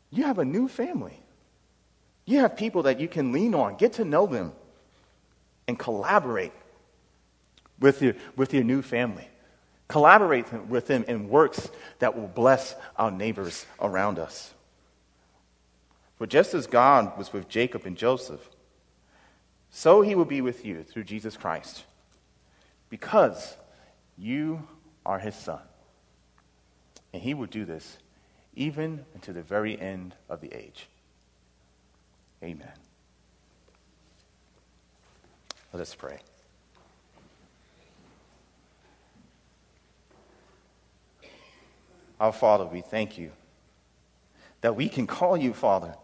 You 0.09 0.25
have 0.25 0.39
a 0.39 0.43
new 0.43 0.67
family. 0.67 1.17
You 2.25 2.39
have 2.39 2.57
people 2.57 2.83
that 2.83 2.99
you 2.99 3.07
can 3.07 3.31
lean 3.31 3.55
on, 3.55 3.77
get 3.77 3.93
to 3.93 4.03
know 4.03 4.27
them, 4.27 4.51
and 5.67 5.77
collaborate 5.77 6.53
with 7.79 8.01
your, 8.01 8.15
with 8.35 8.53
your 8.53 8.63
new 8.63 8.81
family. 8.81 9.27
Collaborate 9.87 10.51
with 10.67 10.87
them 10.87 11.03
in 11.07 11.29
works 11.29 11.69
that 11.99 12.17
will 12.17 12.27
bless 12.27 12.75
our 12.97 13.11
neighbors 13.11 13.65
around 13.79 14.17
us. 14.19 14.53
For 16.17 16.25
just 16.25 16.53
as 16.53 16.67
God 16.67 17.17
was 17.17 17.33
with 17.33 17.49
Jacob 17.49 17.85
and 17.85 17.97
Joseph, 17.97 18.41
so 19.69 20.01
he 20.01 20.15
will 20.15 20.25
be 20.25 20.41
with 20.41 20.65
you 20.65 20.83
through 20.83 21.03
Jesus 21.03 21.35
Christ, 21.35 21.83
because 22.89 23.57
you 24.17 24.67
are 25.05 25.19
his 25.19 25.35
son. 25.35 25.59
And 27.11 27.21
he 27.21 27.33
will 27.33 27.47
do 27.47 27.65
this 27.65 27.97
even 28.55 29.03
until 29.15 29.33
the 29.33 29.41
very 29.41 29.79
end 29.79 30.15
of 30.29 30.41
the 30.41 30.53
age. 30.53 30.87
Amen. 32.43 32.71
Let 35.73 35.81
us 35.81 35.95
pray. 35.95 36.19
Our 42.19 42.31
Father, 42.31 42.65
we 42.65 42.81
thank 42.81 43.17
you 43.17 43.31
that 44.61 44.75
we 44.75 44.87
can 44.87 45.07
call 45.07 45.35
you 45.35 45.53
Father, 45.53 45.95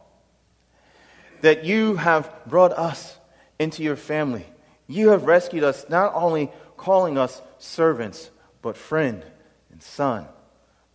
that 1.41 1.63
you 1.63 1.95
have 1.95 2.29
brought 2.47 2.73
us 2.73 3.15
into 3.59 3.83
your 3.83 3.95
family. 3.95 4.45
You 4.87 5.09
have 5.09 5.23
rescued 5.23 5.63
us, 5.63 5.85
not 5.87 6.13
only 6.15 6.51
calling 6.75 7.17
us 7.17 7.41
servants, 7.59 8.31
but 8.61 8.75
friend 8.75 9.23
and 9.71 9.81
son, 9.83 10.25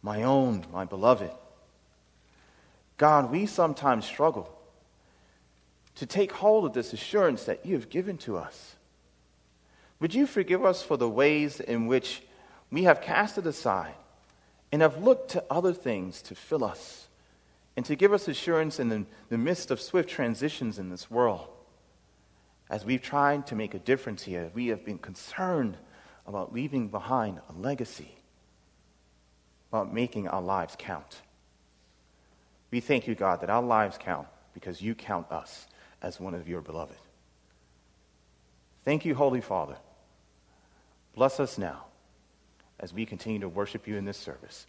my 0.03 0.25
own, 0.25 0.66
my 0.72 0.85
beloved. 0.85 1.31
God, 2.99 3.31
we 3.31 3.47
sometimes 3.47 4.05
struggle 4.05 4.51
to 5.97 6.07
take 6.07 6.32
hold 6.32 6.64
of 6.64 6.72
this 6.72 6.92
assurance 6.92 7.45
that 7.45 7.64
you 7.64 7.74
have 7.74 7.88
given 7.88 8.18
to 8.18 8.36
us. 8.36 8.76
Would 10.01 10.14
you 10.14 10.26
forgive 10.26 10.64
us 10.64 10.82
for 10.82 10.97
the 10.97 11.09
ways 11.09 11.61
in 11.61 11.86
which 11.86 12.22
we 12.70 12.84
have 12.84 13.01
cast 13.01 13.38
it 13.38 13.47
aside 13.47 13.95
and 14.72 14.82
have 14.82 15.03
looked 15.03 15.30
to 15.30 15.45
other 15.51 15.72
things 15.72 16.20
to 16.22 16.34
fill 16.34 16.64
us 16.64 17.07
and 17.76 17.86
to 17.86 17.97
give 17.97 18.12
us 18.12 18.28
assurance 18.28 18.80
in 18.80 18.88
the, 18.88 19.05
the 19.28 19.38
midst 19.38 19.70
of 19.70 19.80
swift 19.80 20.09
transitions 20.09 20.78
in 20.78 20.90
this 20.90 21.11
world? 21.11 21.49
As 22.68 22.84
we've 22.84 23.03
tried 23.03 23.47
to 23.49 23.55
make 23.55 23.74
a 23.74 23.78
difference 23.78 24.22
here, 24.22 24.51
we 24.55 24.68
have 24.68 24.84
been 24.84 24.99
concerned 24.99 25.76
about 26.26 26.53
leaving 26.53 26.88
behind 26.88 27.40
a 27.49 27.53
legacy, 27.53 28.11
about 29.70 29.92
making 29.92 30.28
our 30.28 30.42
lives 30.42 30.74
count. 30.78 31.20
We 32.70 32.80
thank 32.80 33.07
you, 33.07 33.14
God, 33.14 33.42
that 33.42 33.51
our 33.51 33.62
lives 33.62 33.97
count 33.99 34.26
because 34.55 34.80
you 34.80 34.95
count 34.95 35.30
us 35.30 35.66
as 36.05 36.20
one 36.20 36.34
of 36.34 36.46
your 36.46 36.61
beloved. 36.61 36.96
Thank 38.84 39.07
you, 39.07 39.14
Holy 39.14 39.40
Father. 39.40 39.76
Bless 41.14 41.40
us 41.40 41.57
now 41.57 41.86
as 42.78 42.92
we 42.92 43.07
continue 43.07 43.40
to 43.40 43.48
worship 43.48 43.88
you 43.88 43.96
in 43.96 44.05
this 44.05 44.18
service. 44.18 44.66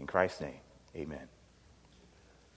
In 0.00 0.06
Christ's 0.06 0.40
name, 0.40 0.60
amen. 0.96 1.28